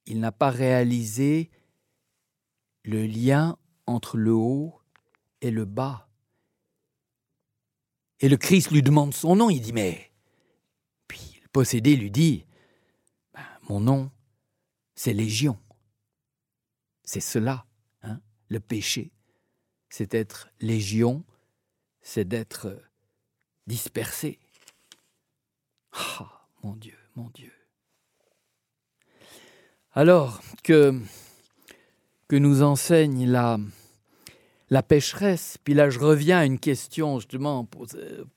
Il 0.06 0.20
n'a 0.20 0.32
pas 0.32 0.50
réalisé 0.50 1.50
le 2.84 3.06
lien 3.06 3.58
entre 3.86 4.16
le 4.16 4.32
haut 4.32 4.77
et 5.40 5.50
le 5.50 5.64
bas. 5.64 6.08
Et 8.20 8.28
le 8.28 8.36
Christ 8.36 8.70
lui 8.70 8.82
demande 8.82 9.14
son 9.14 9.36
nom, 9.36 9.50
il 9.50 9.60
dit 9.60 9.72
mais... 9.72 10.10
Puis 11.06 11.40
le 11.42 11.48
possédé 11.48 11.96
lui 11.96 12.10
dit, 12.10 12.44
ben, 13.32 13.46
mon 13.68 13.80
nom, 13.80 14.10
c'est 14.94 15.12
Légion. 15.12 15.58
C'est 17.04 17.20
cela, 17.20 17.64
hein, 18.02 18.20
le 18.48 18.60
péché. 18.60 19.12
C'est 19.88 20.12
être 20.14 20.50
Légion, 20.60 21.24
c'est 22.02 22.26
d'être 22.26 22.82
dispersé. 23.66 24.38
Ah, 25.92 26.46
mon 26.62 26.74
Dieu, 26.74 26.98
mon 27.14 27.30
Dieu. 27.30 27.52
Alors 29.92 30.42
que, 30.62 31.00
que 32.28 32.36
nous 32.36 32.62
enseigne 32.62 33.26
la, 33.26 33.58
la 34.70 34.82
pécheresse. 34.82 35.58
Puis 35.62 35.74
là, 35.74 35.90
je 35.90 35.98
reviens 35.98 36.38
à 36.38 36.44
une 36.44 36.58
question 36.58 37.18
justement 37.18 37.66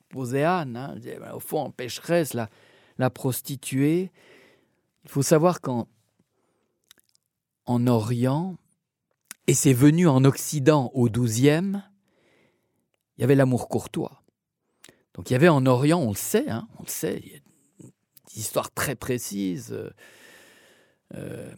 posée, 0.10 0.44
à 0.44 0.60
Anne. 0.60 0.78
Hein. 0.78 0.96
Ben, 1.20 1.34
au 1.34 1.40
fond, 1.40 1.72
pécheresse, 1.72 2.34
la, 2.34 2.50
la 2.98 3.10
prostituée. 3.10 4.12
Il 5.04 5.10
faut 5.10 5.24
savoir 5.24 5.62
qu'en 5.62 5.88
en 7.66 7.88
Orient, 7.88 8.58
et 9.48 9.54
c'est 9.54 9.74
venu 9.74 10.08
en 10.08 10.24
Occident 10.26 10.92
au 10.94 11.10
XIIe, 11.10 11.82
il 13.18 13.22
y 13.22 13.24
avait 13.24 13.36
l'amour 13.36 13.70
courtois. 13.70 14.24
Donc 15.14 15.30
il 15.30 15.34
y 15.34 15.36
avait 15.36 15.50
en 15.50 15.66
Orient, 15.66 16.00
on 16.00 16.10
le 16.10 16.16
sait, 16.16 16.50
hein, 16.50 16.68
on 16.80 16.84
le 16.84 16.90
sait, 16.90 17.22
il 17.24 17.32
y 17.32 17.36
a 17.36 17.40
des 17.80 18.40
histoires 18.40 18.72
très 18.72 18.96
précises. 18.96 19.72
Euh, 19.74 19.90
euh, 21.16 21.54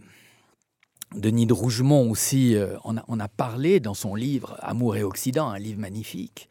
Denis 1.16 1.46
de 1.46 1.54
Rougemont 1.54 2.10
aussi 2.10 2.56
euh, 2.56 2.76
on 2.84 2.98
a, 2.98 3.24
a, 3.24 3.28
parlé 3.28 3.80
dans 3.80 3.94
son 3.94 4.16
livre 4.16 4.58
Amour 4.60 4.96
et 4.96 5.04
Occident, 5.04 5.50
un 5.50 5.60
livre 5.60 5.80
magnifique, 5.80 6.50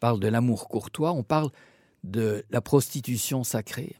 parle 0.00 0.20
de 0.20 0.28
l'amour 0.28 0.68
courtois, 0.68 1.12
on 1.12 1.22
parle 1.22 1.50
de 2.02 2.44
la 2.50 2.60
prostitution 2.60 3.44
sacrée. 3.44 3.96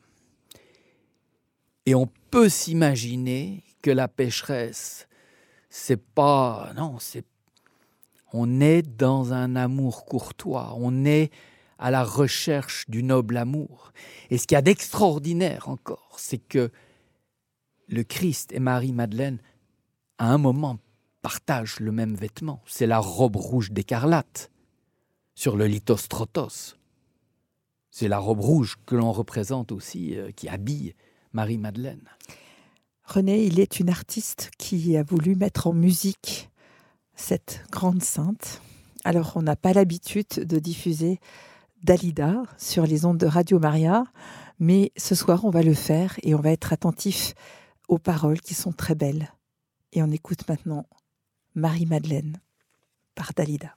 Et 1.86 1.94
on 1.94 2.08
peut 2.30 2.48
s'imaginer 2.48 3.62
que 3.82 3.90
la 3.90 4.08
pécheresse, 4.08 5.06
c'est 5.70 6.02
pas. 6.02 6.72
Non, 6.76 6.98
c'est. 6.98 7.24
On 8.32 8.60
est 8.60 8.82
dans 8.82 9.32
un 9.32 9.54
amour 9.54 10.04
courtois, 10.06 10.74
on 10.76 11.04
est 11.04 11.30
à 11.78 11.90
la 11.90 12.02
recherche 12.02 12.88
du 12.88 13.02
noble 13.02 13.36
amour. 13.36 13.92
Et 14.30 14.38
ce 14.38 14.46
qu'il 14.46 14.56
y 14.56 14.58
a 14.58 14.62
d'extraordinaire 14.62 15.68
encore, 15.68 16.16
c'est 16.18 16.38
que 16.38 16.70
le 17.88 18.02
Christ 18.02 18.52
et 18.52 18.58
Marie-Madeleine, 18.58 19.38
à 20.18 20.26
un 20.32 20.38
moment, 20.38 20.78
partagent 21.22 21.80
le 21.80 21.92
même 21.92 22.14
vêtement. 22.14 22.62
C'est 22.66 22.86
la 22.86 22.98
robe 22.98 23.36
rouge 23.36 23.72
d'écarlate 23.72 24.50
sur 25.34 25.56
le 25.56 25.66
lithostrotos. 25.66 26.76
C'est 27.90 28.08
la 28.08 28.18
robe 28.18 28.40
rouge 28.40 28.76
que 28.86 28.96
l'on 28.96 29.12
représente 29.12 29.72
aussi, 29.72 30.16
euh, 30.16 30.30
qui 30.32 30.48
habille 30.48 30.94
Marie-Madeleine. 31.32 32.08
René, 33.04 33.44
il 33.44 33.60
est 33.60 33.80
une 33.80 33.88
artiste 33.90 34.50
qui 34.58 34.96
a 34.96 35.02
voulu 35.02 35.36
mettre 35.36 35.66
en 35.66 35.72
musique 35.72 36.50
cette 37.14 37.64
grande 37.70 38.02
sainte. 38.02 38.60
Alors, 39.04 39.32
on 39.36 39.42
n'a 39.42 39.56
pas 39.56 39.72
l'habitude 39.72 40.26
de 40.36 40.58
diffuser 40.58 41.20
Dalida 41.82 42.42
sur 42.56 42.86
les 42.86 43.04
ondes 43.04 43.18
de 43.18 43.26
Radio 43.26 43.58
Maria, 43.58 44.04
mais 44.58 44.90
ce 44.96 45.14
soir, 45.14 45.44
on 45.44 45.50
va 45.50 45.62
le 45.62 45.74
faire 45.74 46.18
et 46.22 46.34
on 46.34 46.40
va 46.40 46.50
être 46.50 46.72
attentif 46.72 47.34
aux 47.88 47.98
paroles 47.98 48.40
qui 48.40 48.54
sont 48.54 48.72
très 48.72 48.94
belles. 48.94 49.32
Et 49.94 50.02
on 50.02 50.10
écoute 50.10 50.48
maintenant 50.48 50.86
Marie-Madeleine 51.54 52.40
par 53.14 53.32
Dalida. 53.32 53.76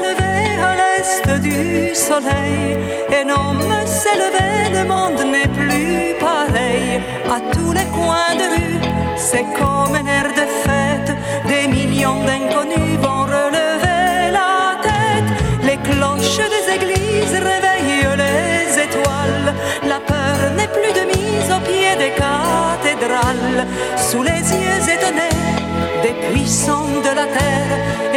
Levé 0.00 0.60
à 0.62 0.74
l'est 0.80 1.40
du 1.40 1.94
soleil, 1.94 2.78
un 3.20 3.28
homme 3.28 3.72
s'est 3.84 4.16
levé, 4.16 4.72
le 4.72 4.84
monde 4.88 5.22
n'est 5.30 5.48
plus 5.48 6.14
pareil. 6.18 7.00
À 7.28 7.40
tous 7.52 7.72
les 7.72 7.84
coins 7.96 8.34
de 8.40 8.46
rue, 8.54 8.80
c'est 9.16 9.46
comme 9.58 9.94
un 9.94 10.06
air 10.06 10.28
de 10.40 10.46
fête, 10.64 11.12
des 11.46 11.68
millions 11.68 12.24
d'inconnus 12.24 12.98
vont 13.02 13.24
relever 13.24 14.32
la 14.32 14.80
tête. 14.82 15.30
Les 15.62 15.78
cloches 15.88 16.40
des 16.54 16.64
églises 16.76 17.34
réveillent 17.50 18.16
les 18.16 18.82
étoiles, 18.86 19.54
la 19.86 20.00
peur 20.00 20.36
n'est 20.56 20.72
plus 20.78 20.92
de 20.98 21.04
mise 21.06 21.50
au 21.56 21.60
pied 21.68 21.94
des 21.98 22.12
cathédrales, 22.24 23.66
sous 23.96 24.22
les 24.22 24.40
yeux 24.40 24.82
étonnés 24.94 25.55
des 26.02 26.14
puissants 26.28 27.00
de 27.06 27.12
la 27.20 27.26
terre, 27.26 27.72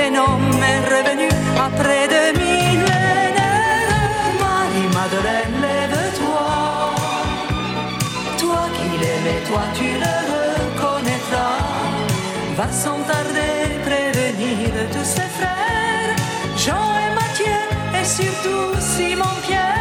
un 0.05 0.15
homme 0.15 0.63
est 0.73 0.83
revenu 0.93 1.29
après 1.67 2.07
deux 2.13 2.31
millénaires. 2.39 3.95
Marie-Madeleine, 4.43 5.55
lève-toi, 5.61 6.47
toi 8.37 8.61
qui 8.75 8.89
l'aimais, 9.01 9.41
toi 9.47 9.63
tu 9.77 9.89
le 10.03 10.15
reconnaîtras. 10.33 11.63
Va 12.57 12.69
sans 12.71 12.99
tarder 13.11 13.57
prévenir 13.87 14.71
tous 14.91 15.09
ses 15.15 15.29
frères, 15.37 16.15
Jean 16.57 16.87
et 17.05 17.11
Mathieu, 17.19 17.59
et 17.99 18.05
surtout 18.05 18.71
Simon-Pierre. 18.79 19.78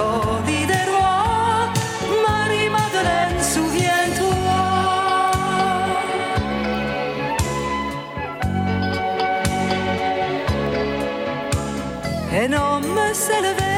Folie 0.00 0.66
des 0.72 0.86
rois. 0.92 1.64
Marie-Madeleine, 2.26 3.40
souviens-toi. 3.54 4.58
Un 12.42 12.50
homme 12.62 13.00
s'est 13.12 13.42
levé 13.48 13.74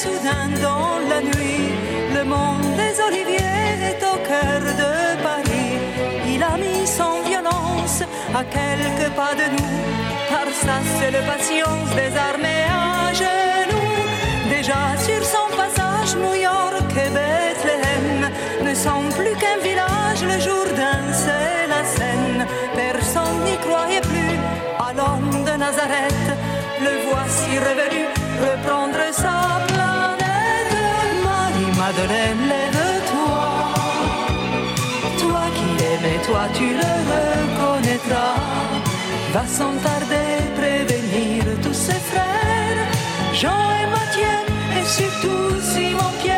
soudain 0.00 0.46
dans 0.66 0.94
la 1.10 1.20
nuit. 1.30 1.68
Le 2.16 2.22
monde 2.32 2.70
des 2.82 2.94
oliviers 3.08 3.74
est 3.90 4.02
au 4.12 4.16
cœur 4.30 4.60
de 4.82 4.92
Paris. 5.28 5.74
Il 6.32 6.42
a 6.42 6.54
mis 6.64 6.86
son 6.86 7.14
violence 7.30 8.00
à 8.40 8.42
quelques 8.58 9.10
pas 9.20 9.34
de 9.40 9.46
nous. 9.54 9.76
Par 10.32 10.48
sa 10.64 10.76
seule 10.98 11.20
patience 11.32 11.90
des 12.00 12.12
armées 12.28 12.66
genoux. 13.20 13.47
Déjà 14.48 14.96
sur 14.98 15.22
son 15.24 15.48
passage, 15.56 16.16
New 16.16 16.34
York 16.34 16.90
et 17.04 17.10
Bethléem 17.16 18.30
ne 18.62 18.74
sont 18.74 19.04
plus 19.16 19.34
qu'un 19.40 19.58
village. 19.62 20.22
Le 20.22 20.38
Jourdain, 20.40 21.00
c'est 21.12 21.66
la 21.68 21.82
Seine. 21.84 22.46
Personne 22.74 23.40
n'y 23.44 23.56
croyait 23.58 24.00
plus 24.00 24.36
à 24.78 24.92
l'homme 24.96 25.44
de 25.44 25.54
Nazareth. 25.64 26.28
Le 26.80 26.92
voici 27.08 27.58
revenu 27.58 28.02
reprendre 28.46 29.02
sa 29.12 29.36
planète. 29.68 30.74
Marie-Madeleine, 31.24 32.42
lève-toi. 32.52 33.44
Toi 35.22 35.42
qui 35.56 35.68
l'aimais, 35.78 36.20
toi 36.26 36.42
tu 36.54 36.68
le 36.82 36.92
reconnaîtras. 37.10 38.38
Va 39.32 39.44
sans 39.46 39.74
tarder 39.82 40.30
prévenir 40.56 41.44
tous 41.62 41.74
ses 41.74 42.00
frères, 42.10 42.80
Jean 43.34 43.62
et 43.82 43.86
Mathieu, 43.96 44.37
surtout 44.98 45.60
Simon-Pierre. 45.60 46.37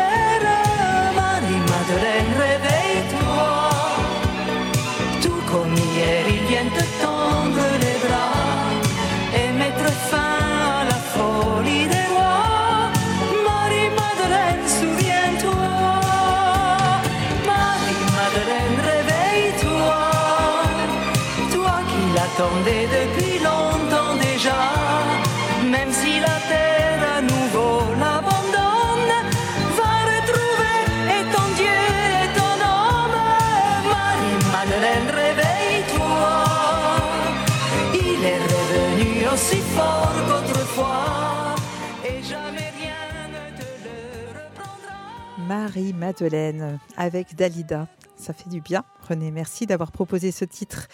Marie-Madeleine 45.61 46.79
avec 46.97 47.35
Dalida. 47.35 47.87
Ça 48.15 48.33
fait 48.33 48.49
du 48.49 48.61
bien. 48.61 48.83
René, 49.07 49.29
merci 49.29 49.67
d'avoir 49.67 49.91
proposé 49.91 50.31
ce 50.31 50.43
titre. 50.43 50.87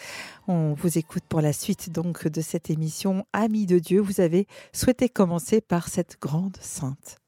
On 0.50 0.74
vous 0.74 0.98
écoute 0.98 1.24
pour 1.30 1.40
la 1.40 1.54
suite 1.54 1.90
donc 1.90 2.28
de 2.28 2.42
cette 2.42 2.70
émission 2.70 3.26
Amis 3.32 3.66
de 3.66 3.80
Dieu. 3.80 4.02
Vous 4.02 4.20
avez 4.20 4.46
souhaité 4.74 5.08
commencer 5.08 5.62
par 5.62 5.88
cette 5.88 6.18
grande 6.20 6.58
sainte. 6.60 7.20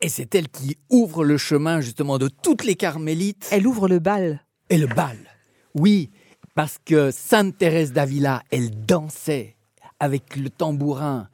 Et 0.00 0.08
c'est 0.08 0.32
elle 0.36 0.48
qui 0.48 0.78
ouvre 0.90 1.24
le 1.24 1.38
chemin 1.38 1.80
justement 1.80 2.18
de 2.18 2.28
toutes 2.28 2.64
les 2.64 2.76
carmélites. 2.76 3.48
Elle 3.50 3.66
ouvre 3.66 3.88
le 3.88 3.98
bal. 3.98 4.44
Et 4.70 4.78
le 4.78 4.86
bal. 4.86 5.18
Oui, 5.74 6.12
parce 6.54 6.78
que 6.84 7.10
Sainte 7.10 7.58
Thérèse 7.58 7.92
d'Avila, 7.92 8.44
elle 8.52 8.86
dansait 8.86 9.56
avec 9.98 10.36
le 10.36 10.50
tambourin, 10.50 11.28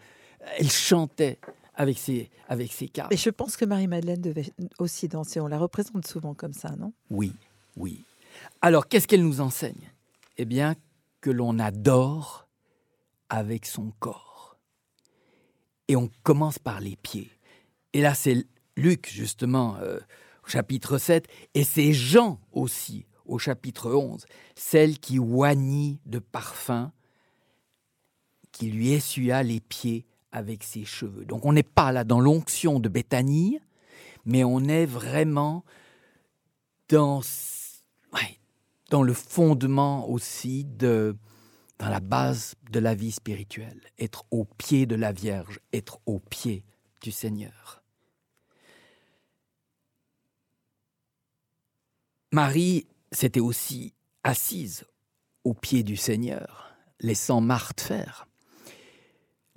elle 0.58 0.70
chantait 0.70 1.38
avec 1.78 1.96
ses, 1.96 2.28
avec 2.48 2.72
ses 2.72 2.88
cartes. 2.88 3.12
Et 3.12 3.16
je 3.16 3.30
pense 3.30 3.56
que 3.56 3.64
Marie-Madeleine 3.64 4.20
devait 4.20 4.52
aussi 4.78 5.08
danser. 5.08 5.40
On 5.40 5.46
la 5.46 5.58
représente 5.58 6.06
souvent 6.06 6.34
comme 6.34 6.52
ça, 6.52 6.70
non? 6.76 6.92
Oui, 7.08 7.32
Oui. 7.76 8.04
Alors, 8.60 8.88
qu'est-ce 8.88 9.08
qu'elle 9.08 9.22
nous 9.22 9.40
enseigne? 9.40 9.92
Eh 10.36 10.44
bien, 10.44 10.74
que 11.20 11.30
l'on 11.30 11.58
adore 11.58 12.46
avec 13.28 13.64
son 13.64 13.92
corps. 13.98 14.58
Et 15.86 15.96
on 15.96 16.10
commence 16.22 16.58
par 16.58 16.80
les 16.80 16.96
pieds. 16.96 17.30
Et 17.92 18.00
là, 18.00 18.14
c'est 18.14 18.44
Luc, 18.76 19.08
justement, 19.08 19.76
euh, 19.76 19.98
au 20.44 20.48
chapitre 20.48 20.98
7, 20.98 21.26
et 21.54 21.64
c'est 21.64 21.92
Jean 21.92 22.40
aussi, 22.52 23.06
au 23.24 23.38
chapitre 23.38 23.92
11, 23.92 24.26
celle 24.54 24.98
qui 24.98 25.18
oignit 25.18 26.00
de 26.06 26.18
parfum, 26.18 26.92
qui 28.52 28.70
lui 28.70 28.92
essuya 28.92 29.42
les 29.42 29.60
pieds 29.60 30.06
avec 30.32 30.62
ses 30.62 30.84
cheveux. 30.84 31.24
Donc 31.24 31.44
on 31.44 31.52
n'est 31.52 31.62
pas 31.62 31.92
là 31.92 32.04
dans 32.04 32.20
l'onction 32.20 32.80
de 32.80 32.88
Béthanie, 32.88 33.60
mais 34.24 34.44
on 34.44 34.60
est 34.64 34.86
vraiment 34.86 35.64
dans, 36.88 37.20
le 39.02 39.12
fondement 39.12 40.08
aussi 40.08 40.64
de 40.64 41.16
dans 41.78 41.88
la 41.88 42.00
base 42.00 42.56
de 42.72 42.80
la 42.80 42.94
vie 42.94 43.12
spirituelle, 43.12 43.80
être 43.98 44.24
au 44.32 44.44
pied 44.44 44.84
de 44.84 44.96
la 44.96 45.12
Vierge, 45.12 45.60
être 45.72 46.00
au 46.06 46.18
pied 46.18 46.64
du 47.02 47.12
Seigneur. 47.12 47.82
Marie 52.32 52.86
s'était 53.12 53.40
aussi 53.40 53.94
assise 54.24 54.84
au 55.44 55.54
pied 55.54 55.82
du 55.82 55.96
Seigneur, 55.96 56.74
laissant 57.00 57.40
Marthe 57.40 57.80
faire. 57.80 58.27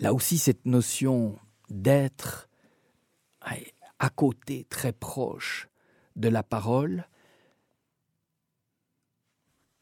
Là 0.02 0.14
aussi, 0.14 0.40
cette 0.40 0.66
notion 0.66 1.38
d'être 1.70 2.50
à 4.00 4.10
côté, 4.10 4.66
très 4.68 4.94
proche 4.94 5.70
de 6.16 6.28
la 6.28 6.42
parole. 6.42 7.08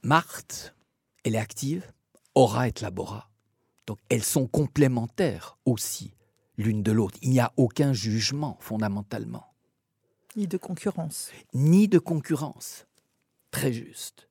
Marthe, 0.04 0.76
elle 1.24 1.36
est 1.36 1.40
active, 1.40 1.90
Ora 2.36 2.68
et 2.68 2.74
labora. 2.82 3.30
Donc 3.88 3.98
elles 4.10 4.24
sont 4.24 4.46
complémentaires 4.46 5.58
aussi 5.66 6.14
l'une 6.58 6.84
de 6.84 6.92
l'autre. 6.92 7.18
Il 7.22 7.30
n'y 7.30 7.40
a 7.40 7.54
aucun 7.56 7.94
jugement 7.94 8.58
fondamentalement. 8.60 9.54
Ni 10.36 10.48
de 10.48 10.58
concurrence. 10.58 11.32
Ni 11.54 11.88
de 11.88 11.98
concurrence. 11.98 12.88
Très 13.52 13.72
juste. 13.72 14.28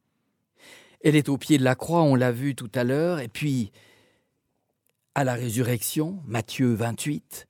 Elle 1.03 1.17
est 1.17 1.31
au 1.31 1.39
pied 1.39 1.57
de 1.57 1.65
la 1.65 1.75
croix, 1.75 2.03
on 2.03 2.15
l'a 2.15 2.31
vu 2.31 2.55
tout 2.55 2.71
à 2.75 2.85
l'heure, 2.85 3.21
et 3.21 3.29
puis 3.29 3.73
à 5.19 5.25
la 5.25 5.35
résurrection, 5.35 6.23
Matthieu 6.27 6.75
28, 6.75 7.49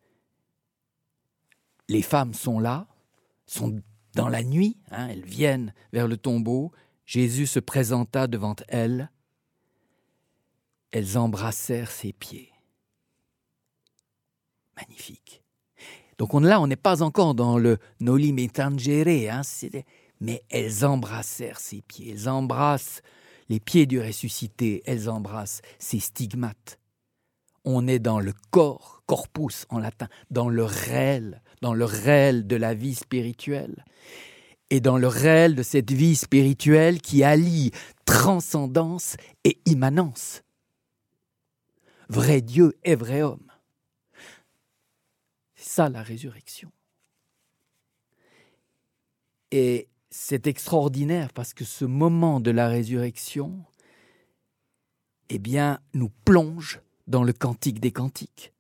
les 1.91 2.01
femmes 2.01 2.33
sont 2.33 2.61
là, 2.61 2.87
sont 3.45 3.83
dans 4.15 4.31
la 4.31 4.43
nuit, 4.43 4.79
hein, 4.91 5.09
elles 5.11 5.27
viennent 5.27 5.75
vers 5.93 6.09
le 6.09 6.17
tombeau, 6.17 6.73
Jésus 7.05 7.47
se 7.47 7.61
présenta 7.61 8.27
devant 8.27 8.57
elles, 8.69 9.11
elles 10.93 11.19
embrassèrent 11.19 11.91
ses 11.91 12.15
pieds. 12.15 12.55
Magnifique. 14.79 15.43
Donc 16.17 16.33
on, 16.33 16.41
là, 16.41 16.63
on 16.63 16.69
n'est 16.69 16.75
pas 16.75 17.03
encore 17.03 17.35
dans 17.35 17.59
le 17.59 17.77
noli 18.01 18.33
me 18.33 18.49
tangere, 18.49 19.29
hein, 19.31 19.43
mais 20.23 20.43
elles 20.49 20.87
embrassèrent 20.87 21.61
ses 21.61 21.83
pieds, 21.83 22.13
elles 22.13 22.31
embrassent 22.31 23.03
les 23.51 23.61
pieds 23.61 23.85
du 23.85 24.01
ressuscité, 24.01 24.83
elles 24.87 25.11
embrassent 25.11 25.61
ses 25.79 26.01
stigmates. 26.01 26.79
On 27.71 27.87
est 27.87 27.99
dans 27.99 28.19
le 28.19 28.33
corps, 28.51 29.03
corpus 29.05 29.67
en 29.69 29.79
latin, 29.79 30.09
dans 30.31 30.49
le 30.49 30.65
réel, 30.65 31.43
dans 31.61 31.75
le 31.75 31.85
réel 31.85 32.47
de 32.47 32.57
la 32.57 32.73
vie 32.73 32.95
spirituelle. 32.95 33.85
Et 34.71 34.81
dans 34.81 34.97
le 34.97 35.07
réel 35.07 35.55
de 35.55 35.63
cette 35.63 35.91
vie 35.91 36.17
spirituelle 36.17 37.03
qui 37.03 37.23
allie 37.23 37.71
transcendance 38.07 39.19
et 39.45 39.59
immanence. 39.67 40.45
Vrai 42.09 42.41
Dieu 42.41 42.75
et 42.85 42.95
vrai 42.95 43.21
homme. 43.21 43.53
C'est 45.57 45.69
ça 45.69 45.91
la 45.91 46.03
résurrection. 46.03 46.73
Et 49.51 49.89
c'est 50.09 50.47
extraordinaire 50.47 51.35
parce 51.35 51.53
que 51.53 51.67
ce 51.67 51.85
moment 51.85 52.41
de 52.41 52.51
la 52.51 52.69
résurrection, 52.69 53.63
eh 55.29 55.39
bien, 55.39 55.81
nous 55.93 56.09
plonge 56.25 56.81
dans 57.09 57.25
le 57.25 57.33
cantique 57.33 57.81
des 57.81 57.91
cantiques. 57.91 58.53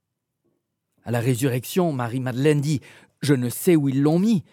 À 1.04 1.10
la 1.10 1.20
résurrection, 1.20 1.92
Marie-Madeleine 1.92 2.60
dit 2.60 2.80
Je 3.22 3.34
ne 3.34 3.48
sais 3.48 3.76
où 3.76 3.88
ils 3.88 4.02
l'ont 4.02 4.18
mis. 4.18 4.44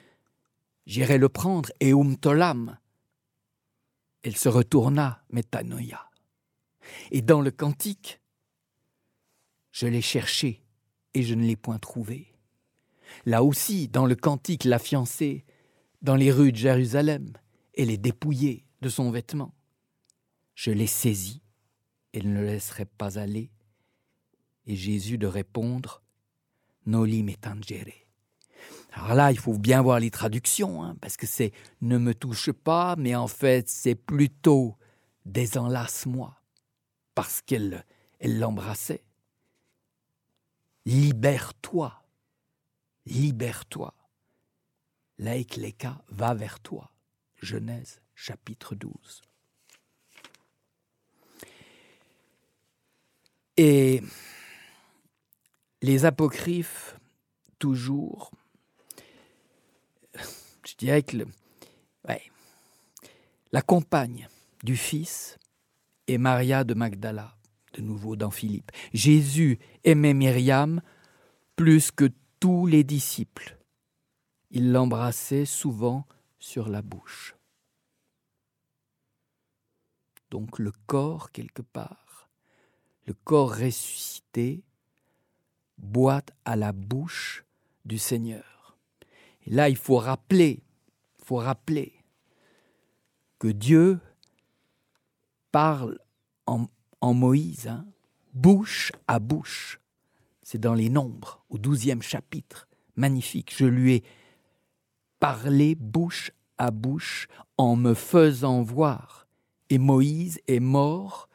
J'irai 0.85 1.17
le 1.17 1.29
prendre 1.29 1.71
et 1.79 1.91
umtolam. 1.91 2.77
Elle 4.21 4.37
se 4.37 4.49
retourna, 4.49 5.23
métanoïa. 5.31 6.09
Et 7.11 7.21
dans 7.21 7.41
le 7.41 7.51
cantique, 7.51 8.21
je 9.71 9.87
l'ai 9.87 10.01
cherché 10.01 10.63
et 11.13 11.23
je 11.23 11.33
ne 11.33 11.43
l'ai 11.43 11.55
point 11.55 11.79
trouvé. 11.79 12.33
Là 13.25 13.43
aussi, 13.43 13.87
dans 13.87 14.05
le 14.05 14.15
cantique, 14.15 14.65
la 14.65 14.79
fiancée, 14.79 15.45
dans 16.01 16.15
les 16.15 16.31
rues 16.31 16.51
de 16.51 16.57
Jérusalem, 16.57 17.33
elle 17.75 17.89
est 17.89 17.97
dépouillée 17.97 18.65
de 18.81 18.89
son 18.89 19.09
vêtement. 19.09 19.53
Je 20.53 20.71
l'ai 20.71 20.87
saisie 20.87 21.41
et 22.13 22.21
ne 22.21 22.33
le 22.33 22.45
laisserai 22.45 22.85
pas 22.85 23.19
aller. 23.19 23.51
Et 24.67 24.75
Jésus 24.75 25.17
de 25.17 25.27
répondre 25.27 26.01
Noli 26.85 27.23
me 27.23 27.33
tangere. 27.35 28.05
Alors 28.93 29.13
là, 29.13 29.31
il 29.31 29.39
faut 29.39 29.57
bien 29.57 29.81
voir 29.81 29.99
les 29.99 30.11
traductions, 30.11 30.83
hein, 30.83 30.95
parce 31.01 31.17
que 31.17 31.27
c'est 31.27 31.51
ne 31.81 31.97
me 31.97 32.13
touche 32.13 32.51
pas, 32.51 32.95
mais 32.95 33.15
en 33.15 33.27
fait, 33.27 33.67
c'est 33.67 33.95
plutôt 33.95 34.77
désenlace-moi, 35.25 36.39
parce 37.13 37.41
qu'elle 37.41 37.85
elle 38.19 38.39
l'embrassait. 38.39 39.03
Libère-toi, 40.85 42.03
libère-toi. 43.05 43.93
L'Aïkleka 45.17 46.01
va 46.09 46.33
vers 46.33 46.59
toi. 46.59 46.91
Genèse 47.41 48.01
chapitre 48.15 48.75
12. 48.75 49.21
Et 53.57 54.01
les 55.85 56.05
apocryphes, 56.05 56.97
toujours, 57.59 58.31
je 60.65 60.75
dirais 60.79 61.03
que 61.03 61.17
la 63.51 63.61
compagne 63.61 64.27
du 64.63 64.75
Fils 64.75 65.37
est 66.07 66.17
Maria 66.17 66.63
de 66.63 66.73
Magdala, 66.73 67.37
de 67.73 67.81
nouveau 67.81 68.15
dans 68.15 68.31
Philippe. 68.31 68.71
Jésus 68.93 69.59
aimait 69.83 70.15
Myriam 70.15 70.81
plus 71.55 71.91
que 71.91 72.09
tous 72.39 72.65
les 72.65 72.83
disciples. 72.83 73.55
Il 74.49 74.71
l'embrassait 74.71 75.45
souvent 75.45 76.07
sur 76.39 76.67
la 76.67 76.81
bouche. 76.81 77.35
Donc 80.31 80.57
le 80.57 80.71
corps, 80.87 81.31
quelque 81.31 81.61
part, 81.61 82.27
le 83.05 83.13
corps 83.13 83.55
ressuscité, 83.55 84.63
boite 85.77 86.31
à 86.45 86.55
la 86.55 86.71
bouche 86.71 87.43
du 87.85 87.97
Seigneur. 87.97 88.77
Et 89.45 89.51
là, 89.51 89.69
il 89.69 89.77
faut 89.77 89.97
rappeler, 89.97 90.63
il 91.19 91.25
faut 91.25 91.37
rappeler 91.37 91.93
que 93.39 93.47
Dieu 93.47 93.99
parle 95.51 95.99
en, 96.47 96.67
Moïse, 97.13 97.67
hein, 97.67 97.85
bouche 98.33 98.91
à 99.07 99.19
bouche. 99.19 99.79
C'est 100.41 100.57
dans 100.57 100.73
les 100.73 100.89
Nombres, 100.89 101.45
au 101.49 101.57
douzième 101.57 102.01
chapitre. 102.01 102.67
Magnifique. 102.95 103.53
Je 103.55 103.65
lui 103.65 103.93
ai 103.93 104.03
parlé 105.19 105.75
bouche 105.75 106.31
à 106.57 106.71
bouche 106.71 107.27
en 107.57 107.75
me 107.75 107.93
faisant 107.93 108.63
voir. 108.63 109.27
Et 109.69 109.77
Moïse 109.77 110.39
est 110.47 110.59
mort 110.59 111.29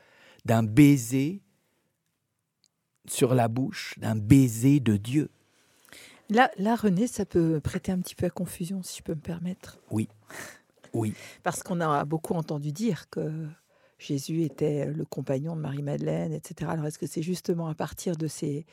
d'un 0.45 0.63
baiser 0.63 1.43
sur 3.11 3.35
la 3.35 3.49
bouche 3.49 3.95
d'un 3.99 4.17
baiser 4.17 4.81
de 4.81 4.97
Dieu. 4.97 5.31
Là, 6.29 6.51
là, 6.59 6.77
René, 6.77 7.09
ça 7.09 7.25
peut 7.25 7.61
prêter 7.61 7.91
un 7.91 7.99
petit 7.99 8.15
peu 8.15 8.27
à 8.27 8.31
confusion, 8.31 8.83
si 8.83 8.99
je 8.99 9.03
peux 9.03 9.15
me 9.15 9.21
permettre. 9.21 9.79
Oui, 9.91 10.09
oui. 10.95 11.15
Parce 11.43 11.63
qu'on 11.63 11.81
a 11.81 12.05
beaucoup 12.05 12.35
entendu 12.35 12.71
dire 12.71 13.11
que 13.11 13.47
Jésus 13.99 14.43
était 14.45 14.87
le 14.87 15.05
compagnon 15.05 15.57
de 15.57 15.61
Marie-Madeleine, 15.61 16.33
etc. 16.33 16.71
Alors, 16.73 16.87
est-ce 16.87 16.99
que 16.99 17.07
c'est 17.07 17.23
justement 17.23 17.67
à 17.67 17.75
partir 17.75 18.17
de 18.17 18.29
ces 18.29 18.65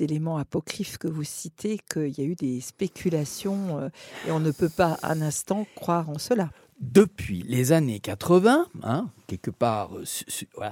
éléments 0.00 0.38
apocryphes 0.38 0.98
que 0.98 1.06
vous 1.06 1.22
citez 1.22 1.78
qu'il 1.90 2.18
y 2.18 2.20
a 2.20 2.24
eu 2.24 2.34
des 2.34 2.60
spéculations 2.60 3.78
euh, 3.78 3.88
et 4.26 4.30
on 4.32 4.40
ne 4.40 4.50
peut 4.50 4.70
pas 4.70 4.98
un 5.02 5.20
instant 5.20 5.66
croire 5.76 6.08
en 6.08 6.18
cela? 6.18 6.50
Depuis 6.80 7.42
les 7.42 7.70
années 7.70 8.00
80, 8.00 8.66
hein, 8.82 9.10
quelque 9.28 9.50
part, 9.52 9.96
euh, 9.96 10.04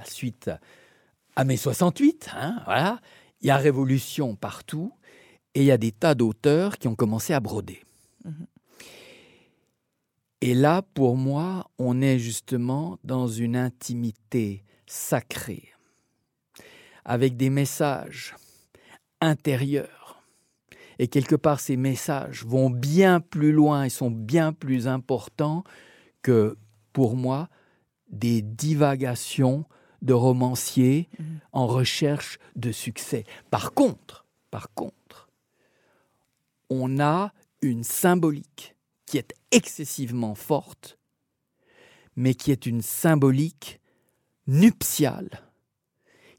suite 0.03 0.51
à 1.35 1.43
mai 1.43 1.57
68, 1.57 2.29
hein, 2.35 2.61
voilà, 2.65 2.99
il 3.41 3.47
y 3.47 3.51
a 3.51 3.57
révolution 3.57 4.35
partout 4.35 4.93
et 5.53 5.61
il 5.61 5.65
y 5.65 5.71
a 5.71 5.77
des 5.77 5.91
tas 5.91 6.15
d'auteurs 6.15 6.77
qui 6.77 6.87
ont 6.87 6.95
commencé 6.95 7.33
à 7.33 7.39
broder. 7.39 7.83
Mhm. 8.25 8.47
Et 10.41 10.55
là, 10.55 10.81
pour 10.81 11.17
moi, 11.17 11.69
on 11.77 12.01
est 12.01 12.17
justement 12.17 12.97
dans 13.03 13.27
une 13.27 13.55
intimité 13.55 14.63
sacrée, 14.87 15.69
avec 17.05 17.37
des 17.37 17.51
messages 17.51 18.35
intérieurs. 19.21 20.23
Et 20.97 21.07
quelque 21.07 21.35
part, 21.35 21.59
ces 21.59 21.77
messages 21.77 22.43
vont 22.43 22.69
bien 22.69 23.19
plus 23.19 23.51
loin 23.51 23.83
et 23.83 23.89
sont 23.89 24.11
bien 24.11 24.51
plus 24.51 24.87
importants 24.87 25.63
que, 26.23 26.57
pour 26.91 27.15
moi, 27.15 27.47
des 28.09 28.41
divagations 28.41 29.65
de 30.01 30.13
romanciers 30.13 31.09
mmh. 31.17 31.23
en 31.53 31.67
recherche 31.67 32.39
de 32.55 32.71
succès. 32.71 33.25
Par 33.49 33.73
contre, 33.73 34.25
par 34.49 34.73
contre, 34.73 35.29
on 36.69 36.99
a 36.99 37.33
une 37.61 37.83
symbolique 37.83 38.75
qui 39.05 39.17
est 39.17 39.33
excessivement 39.51 40.35
forte, 40.35 40.97
mais 42.15 42.33
qui 42.33 42.51
est 42.51 42.65
une 42.65 42.81
symbolique 42.81 43.79
nuptiale, 44.47 45.29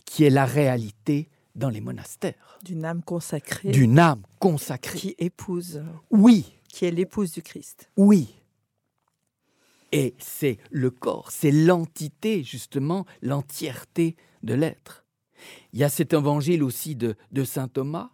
qui 0.04 0.24
est 0.24 0.30
la 0.30 0.44
réalité 0.44 1.28
dans 1.54 1.68
les 1.68 1.80
monastères. 1.80 2.58
D'une 2.62 2.84
âme 2.84 3.02
consacrée. 3.02 3.70
D'une 3.70 3.98
âme 3.98 4.22
consacrée. 4.38 4.98
Qui 4.98 5.14
épouse. 5.18 5.82
Oui. 6.10 6.58
Qui 6.68 6.86
est 6.86 6.90
l'épouse 6.90 7.32
du 7.32 7.42
Christ. 7.42 7.90
Oui. 7.96 8.34
Et 9.92 10.14
c'est 10.18 10.58
le 10.70 10.90
corps, 10.90 11.30
c'est 11.30 11.50
l'entité, 11.50 12.42
justement, 12.42 13.04
l'entièreté 13.20 14.16
de 14.42 14.54
l'être. 14.54 15.04
Il 15.72 15.80
y 15.80 15.84
a 15.84 15.90
cet 15.90 16.14
évangile 16.14 16.62
aussi 16.62 16.96
de, 16.96 17.14
saint 17.44 17.68
Thomas, 17.68 18.10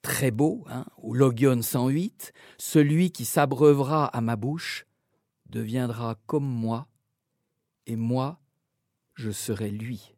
très 0.00 0.30
beau, 0.30 0.64
hein, 0.68 0.86
au 1.02 1.14
Logion 1.14 1.60
108, 1.60 2.32
celui 2.58 3.10
qui 3.10 3.26
s'abreuvera 3.26 4.06
à 4.06 4.20
ma 4.22 4.36
bouche 4.36 4.86
deviendra 5.46 6.16
comme 6.26 6.46
moi, 6.46 6.88
et 7.86 7.96
moi, 7.96 8.40
je 9.14 9.30
serai 9.30 9.70
lui. 9.70 10.14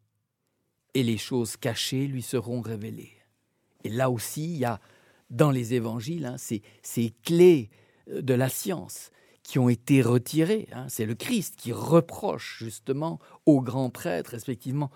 Et 0.94 1.02
les 1.02 1.18
choses 1.18 1.56
cachées 1.56 2.06
lui 2.06 2.22
seront 2.22 2.60
révélées. 2.60 3.12
Et 3.82 3.88
là 3.88 4.10
aussi, 4.10 4.44
il 4.44 4.58
y 4.58 4.64
a 4.64 4.80
dans 5.28 5.50
les 5.50 5.74
évangiles 5.74 6.26
hein, 6.26 6.38
ces, 6.38 6.62
ces 6.82 7.12
clés 7.24 7.68
de 8.06 8.34
la 8.34 8.48
science 8.48 9.10
qui 9.46 9.60
ont 9.60 9.68
été 9.68 10.02
retirés. 10.02 10.66
Hein. 10.72 10.86
C'est 10.88 11.06
le 11.06 11.14
Christ 11.14 11.54
qui 11.54 11.72
reproche 11.72 12.56
justement 12.58 13.20
aux 13.46 13.60
grands 13.60 13.90
prêtres, 13.90 14.32
respectivement 14.32 14.90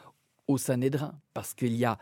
au 0.48 0.58
Sanhédrin, 0.58 1.20
parce 1.34 1.54
qu'il 1.54 1.76
y 1.76 1.84
a 1.84 1.98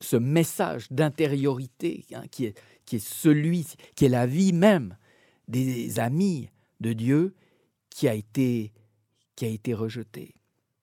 ce 0.00 0.16
message 0.16 0.90
d'intériorité 0.90 2.04
hein, 2.12 2.24
qui, 2.32 2.46
est, 2.46 2.60
qui 2.84 2.96
est 2.96 3.06
celui, 3.06 3.64
qui 3.94 4.06
est 4.06 4.08
la 4.08 4.26
vie 4.26 4.52
même 4.52 4.96
des 5.46 6.00
amis 6.00 6.50
de 6.80 6.92
Dieu 6.92 7.36
qui 7.90 8.08
a 8.08 8.14
été, 8.14 8.72
qui 9.36 9.44
a 9.44 9.48
été 9.48 9.72
rejeté. 9.72 10.34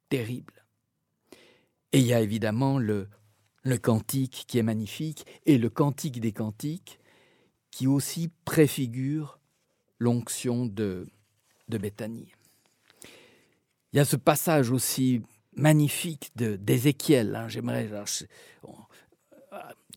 Terrible. 0.07 0.65
Et 1.91 1.99
il 1.99 2.05
y 2.05 2.13
a 2.13 2.21
évidemment 2.21 2.79
le, 2.79 3.09
le 3.63 3.77
cantique 3.77 4.45
qui 4.47 4.59
est 4.59 4.63
magnifique 4.63 5.25
et 5.45 5.57
le 5.57 5.69
cantique 5.69 6.21
des 6.21 6.31
cantiques 6.31 7.01
qui 7.69 7.85
aussi 7.85 8.29
préfigure 8.45 9.39
l'onction 9.99 10.65
de, 10.65 11.07
Béthanie. 11.67 12.31
Il 13.91 13.97
y 13.97 13.99
a 13.99 14.05
ce 14.05 14.15
passage 14.15 14.71
aussi 14.71 15.21
magnifique 15.55 16.31
d'Ézéchiel. 16.35 17.35
Hein, 17.35 17.47
J'aimerais, 17.47 17.89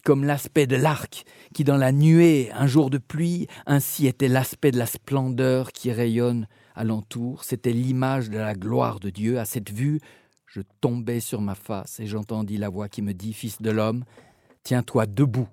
comme 0.05 0.25
l'aspect 0.25 0.67
de 0.67 0.77
l'arc 0.77 1.25
qui 1.53 1.65
dans 1.65 1.77
la 1.77 1.93
nuée, 1.93 2.51
un 2.53 2.67
jour 2.67 2.91
de 2.91 2.99
pluie, 2.99 3.49
ainsi 3.67 4.07
était 4.07 4.29
l'aspect 4.29 4.71
de 4.71 4.79
la 4.79 4.87
splendeur 4.87 5.73
qui 5.73 5.93
rayonne 5.93 6.47
alentour. 6.75 7.45
C'était 7.45 7.73
l'image 7.73 8.31
de 8.31 8.39
la 8.39 8.55
gloire 8.55 9.01
de 9.01 9.11
Dieu. 9.11 9.39
À 9.39 9.45
cette 9.45 9.71
vue, 9.71 10.01
je 10.47 10.61
tombais 10.81 11.21
sur 11.21 11.41
ma 11.41 11.55
face 11.55 12.01
et 12.01 12.07
j'entendis 12.07 12.57
la 12.57 12.69
voix 12.69 12.89
qui 12.89 13.03
me 13.03 13.13
dit, 13.13 13.33
Fils 13.33 13.61
de 13.61 13.71
l'homme, 13.71 14.05
tiens-toi 14.63 15.07
debout 15.07 15.49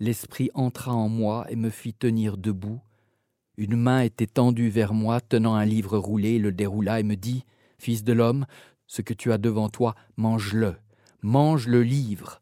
l'Esprit 0.00 0.50
entra 0.54 0.94
en 0.94 1.08
moi 1.08 1.46
et 1.50 1.56
me 1.56 1.70
fit 1.70 1.94
tenir 1.94 2.38
debout. 2.38 2.80
Une 3.56 3.76
main 3.76 4.00
était 4.00 4.26
tendue 4.26 4.70
vers 4.70 4.94
moi, 4.94 5.20
tenant 5.20 5.54
un 5.54 5.66
livre 5.66 5.98
roulé, 5.98 6.38
le 6.38 6.50
déroula 6.50 6.98
et 6.98 7.04
me 7.04 7.16
dit 7.16 7.44
Fils 7.78 8.02
de 8.02 8.14
l'homme, 8.14 8.46
ce 8.86 9.02
que 9.02 9.14
tu 9.14 9.30
as 9.30 9.38
devant 9.38 9.68
toi, 9.68 9.94
mange-le, 10.16 10.76
mange 11.22 11.68
le 11.68 11.82
livre. 11.82 12.40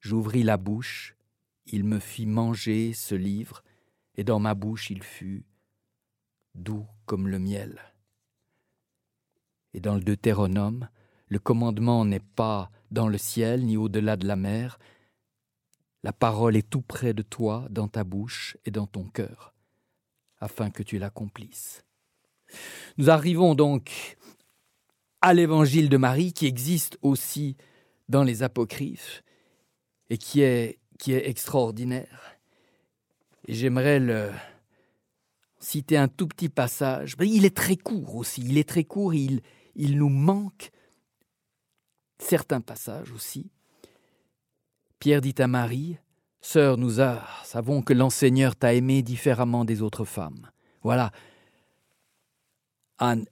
J'ouvris 0.00 0.42
la 0.42 0.58
bouche, 0.58 1.16
il 1.66 1.84
me 1.84 1.98
fit 1.98 2.26
manger 2.26 2.92
ce 2.92 3.14
livre, 3.14 3.64
et 4.14 4.24
dans 4.24 4.38
ma 4.38 4.54
bouche 4.54 4.90
il 4.90 5.02
fut 5.02 5.44
doux 6.54 6.86
comme 7.06 7.28
le 7.28 7.38
miel. 7.38 7.80
Et 9.72 9.80
dans 9.80 9.94
le 9.94 10.02
Deutéronome, 10.02 10.88
le 11.28 11.38
commandement 11.38 12.04
n'est 12.04 12.20
pas 12.20 12.70
dans 12.90 13.08
le 13.08 13.18
ciel 13.18 13.64
ni 13.64 13.76
au-delà 13.76 14.16
de 14.16 14.26
la 14.26 14.36
mer, 14.36 14.78
la 16.02 16.12
parole 16.12 16.56
est 16.56 16.68
tout 16.68 16.82
près 16.82 17.12
de 17.12 17.22
toi, 17.22 17.66
dans 17.70 17.88
ta 17.88 18.04
bouche 18.04 18.56
et 18.64 18.70
dans 18.70 18.86
ton 18.86 19.04
cœur, 19.04 19.54
afin 20.38 20.70
que 20.70 20.82
tu 20.82 20.98
l'accomplisses. 20.98 21.84
Nous 22.96 23.10
arrivons 23.10 23.54
donc 23.54 24.16
à 25.20 25.34
l'évangile 25.34 25.88
de 25.88 25.96
Marie 25.96 26.32
qui 26.32 26.46
existe 26.46 26.98
aussi 27.02 27.56
dans 28.08 28.22
les 28.22 28.42
apocryphes 28.42 29.22
et 30.10 30.16
qui 30.16 30.40
est, 30.40 30.78
extraordinaire. 31.06 32.38
Et 33.46 33.54
j'aimerais 33.54 34.00
le 34.00 34.32
citer 35.58 35.96
un 35.96 36.08
tout 36.08 36.26
petit 36.26 36.48
passage. 36.48 37.16
Il 37.20 37.44
est 37.44 37.56
très 37.56 37.76
court 37.76 38.16
aussi, 38.16 38.42
il 38.42 38.58
est 38.58 38.68
très 38.68 38.84
court, 38.84 39.14
il 39.14 39.42
nous 39.76 40.08
manque 40.08 40.70
certains 42.18 42.60
passages 42.60 43.12
aussi. 43.12 43.50
Pierre 44.98 45.20
dit 45.20 45.34
à 45.38 45.46
Marie, 45.46 45.98
Sœur, 46.40 46.76
nous 46.76 46.96
savons 47.44 47.82
que 47.82 47.92
l'enseigneur 47.92 48.56
t'a 48.56 48.74
aimé 48.74 49.02
différemment 49.02 49.64
des 49.64 49.82
autres 49.82 50.04
femmes. 50.04 50.50
Voilà. 50.82 51.10
Anne, 52.98 53.26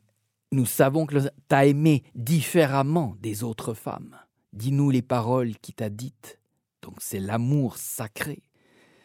nous 0.52 0.66
savons 0.66 1.06
que 1.06 1.16
t'a 1.48 1.66
aimé 1.66 2.04
différemment 2.14 3.16
des 3.20 3.42
autres 3.42 3.74
femmes. 3.74 4.16
Dis-nous 4.52 4.90
les 4.90 5.02
paroles 5.02 5.56
qu'il 5.58 5.74
t'a 5.74 5.88
dites. 5.88 6.38
Donc 6.82 6.96
c'est 6.98 7.20
l'amour 7.20 7.76
sacré. 7.76 8.42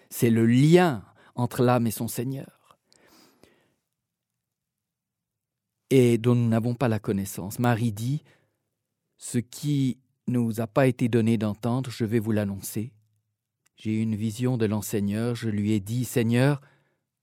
C'est 0.10 0.30
le 0.30 0.46
lien 0.46 1.04
entre 1.36 1.64
l'âme 1.64 1.88
et 1.88 1.92
son 1.92 2.08
Seigneur. 2.08 2.78
Et 5.90 6.18
dont 6.18 6.36
nous 6.36 6.48
n'avons 6.48 6.74
pas 6.74 6.88
la 6.88 7.00
connaissance. 7.00 7.60
Marie 7.60 7.92
dit, 7.92 8.24
ce 9.18 9.38
qui 9.38 10.00
nous 10.32 10.62
a 10.62 10.68
pas 10.68 10.88
été 10.88 11.10
donné 11.10 11.38
d'entendre, 11.38 11.92
je 11.92 12.06
vais 12.06 12.20
vous 12.20 12.32
l'annoncer. 12.32 12.92
J'ai 13.76 14.02
une 14.02 14.16
vision 14.16 14.58
de 14.58 14.66
l'enseigneur, 14.66 15.36
je 15.36 15.50
lui 15.50 15.72
ai 15.74 15.80
dit, 15.80 16.06
Seigneur, 16.06 16.62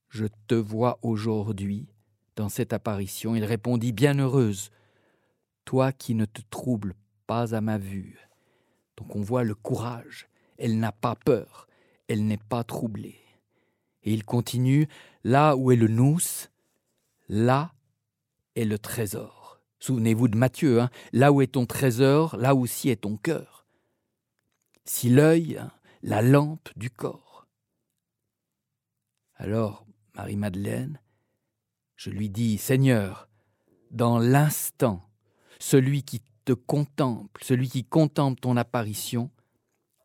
je 0.08 0.26
te 0.46 0.54
vois 0.54 0.98
aujourd'hui 1.02 1.88
dans 2.36 2.48
cette 2.48 2.72
apparition. 2.72 3.34
Il 3.34 3.44
répondit, 3.44 3.92
Bienheureuse, 3.92 4.70
toi 5.64 5.92
qui 5.92 6.14
ne 6.14 6.24
te 6.24 6.40
troubles 6.50 6.94
pas 7.26 7.54
à 7.54 7.60
ma 7.60 7.78
vue. 7.78 8.18
Donc 8.96 9.14
on 9.14 9.20
voit 9.20 9.44
le 9.44 9.54
courage, 9.54 10.28
elle 10.56 10.78
n'a 10.78 10.92
pas 10.92 11.14
peur, 11.14 11.68
elle 12.08 12.26
n'est 12.26 12.36
pas 12.36 12.64
troublée. 12.64 13.20
Et 14.02 14.12
il 14.12 14.24
continue, 14.24 14.88
là 15.24 15.56
où 15.56 15.70
est 15.70 15.76
le 15.76 15.88
nous, 15.88 16.18
là 17.28 17.72
est 18.56 18.64
le 18.64 18.78
trésor. 18.78 19.37
Souvenez-vous 19.80 20.28
de 20.28 20.36
Matthieu, 20.36 20.80
hein. 20.80 20.90
là 21.12 21.32
où 21.32 21.40
est 21.40 21.52
ton 21.52 21.66
trésor, 21.66 22.36
là 22.36 22.54
aussi 22.54 22.88
est 22.88 23.02
ton 23.02 23.16
cœur. 23.16 23.66
Si 24.84 25.08
l'œil, 25.08 25.60
la 26.02 26.22
lampe 26.22 26.68
du 26.76 26.90
corps. 26.90 27.46
Alors, 29.36 29.86
Marie-Madeleine, 30.14 31.00
je 31.96 32.10
lui 32.10 32.28
dis, 32.28 32.58
Seigneur, 32.58 33.28
dans 33.90 34.18
l'instant, 34.18 35.08
celui 35.60 36.02
qui 36.02 36.22
te 36.44 36.52
contemple, 36.52 37.42
celui 37.44 37.68
qui 37.68 37.84
contemple 37.84 38.40
ton 38.40 38.56
apparition, 38.56 39.30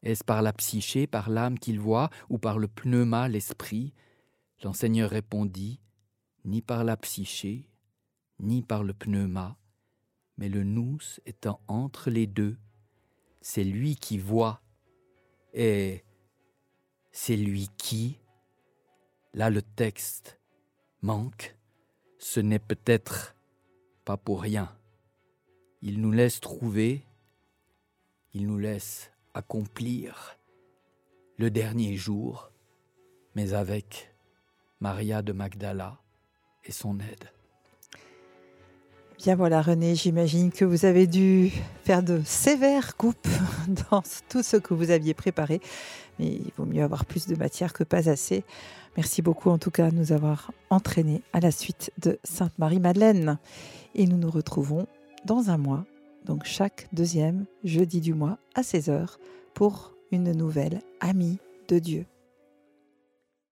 est-ce 0.04 0.24
par 0.24 0.42
la 0.42 0.54
psyché, 0.54 1.08
par 1.08 1.30
l'âme 1.30 1.58
qu'il 1.58 1.80
voit, 1.80 2.10
ou 2.30 2.38
par 2.38 2.60
le 2.60 2.68
pneuma, 2.68 3.28
l'esprit? 3.28 3.94
L'enseigneur 4.64 5.10
répondit, 5.10 5.80
ni 6.46 6.62
par 6.62 6.84
la 6.84 6.98
psyché, 6.98 7.70
ni 8.40 8.62
par 8.62 8.84
le 8.84 8.94
pneuma, 8.94 9.58
mais 10.38 10.50
le 10.50 10.64
nous 10.64 11.00
étant 11.26 11.60
entre 11.68 12.10
les 12.10 12.28
deux, 12.28 12.58
c'est 13.42 13.64
lui 13.64 13.96
qui 13.96 14.18
voit 14.18 14.62
et 15.54 16.04
c'est 17.12 17.38
lui 17.38 17.70
qui, 17.78 18.20
là 19.34 19.50
le 19.50 19.62
texte 19.62 20.40
manque, 21.02 21.56
ce 22.18 22.40
n'est 22.40 22.60
peut-être 22.60 23.36
pas 24.06 24.18
pour 24.18 24.42
rien. 24.42 24.76
Il 25.82 26.02
nous 26.02 26.12
laisse 26.12 26.40
trouver, 26.40 27.06
il 28.34 28.48
nous 28.48 28.58
laisse 28.58 29.12
accomplir 29.34 30.38
le 31.38 31.52
dernier 31.52 31.96
jour, 31.98 32.50
mais 33.36 33.54
avec 33.54 34.16
Maria 34.80 35.22
de 35.22 35.34
Magdala 35.34 36.02
et 36.64 36.72
son 36.72 37.00
aide. 37.00 37.32
Bien 39.24 39.36
voilà 39.38 39.62
René, 39.62 39.96
j'imagine 39.96 40.52
que 40.52 40.66
vous 40.66 40.84
avez 40.84 41.08
dû 41.08 41.50
faire 41.86 42.04
de 42.04 42.22
sévères 42.26 42.98
coupes 42.98 43.26
dans 43.90 44.04
tout 44.28 44.44
ce 44.44 44.58
que 44.58 44.74
vous 44.74 44.92
aviez 44.92 45.14
préparé, 45.14 45.62
mais 46.20 46.26
il 46.26 46.52
vaut 46.58 46.66
mieux 46.66 46.84
avoir 46.84 47.06
plus 47.06 47.26
de 47.26 47.38
matière 47.38 47.72
que 47.72 47.86
pas 47.86 48.10
assez. 48.10 48.44
Merci 48.98 49.22
beaucoup 49.22 49.50
en 49.50 49.58
tout 49.58 49.72
cas 49.72 49.92
de 49.92 49.96
nous 49.96 50.12
avoir 50.12 50.52
entraînés 50.70 51.22
à 51.32 51.40
la 51.40 51.52
suite 51.52 51.94
de 52.02 52.20
Sainte 52.26 52.60
Marie-Madeleine. 52.60 53.38
Et 53.96 54.08
nous 54.08 54.18
nous 54.18 54.30
retrouvons 54.30 54.88
dans 55.24 55.50
un 55.50 55.58
mois, 55.58 55.86
donc 56.26 56.44
chaque 56.44 56.90
deuxième 56.92 57.46
jeudi 57.64 58.02
du 58.02 58.14
mois 58.14 58.40
à 58.56 58.62
16h, 58.62 59.08
pour 59.54 59.94
une 60.12 60.34
nouvelle 60.34 60.82
Amie 61.00 61.38
de 61.70 61.80
Dieu. 61.80 62.06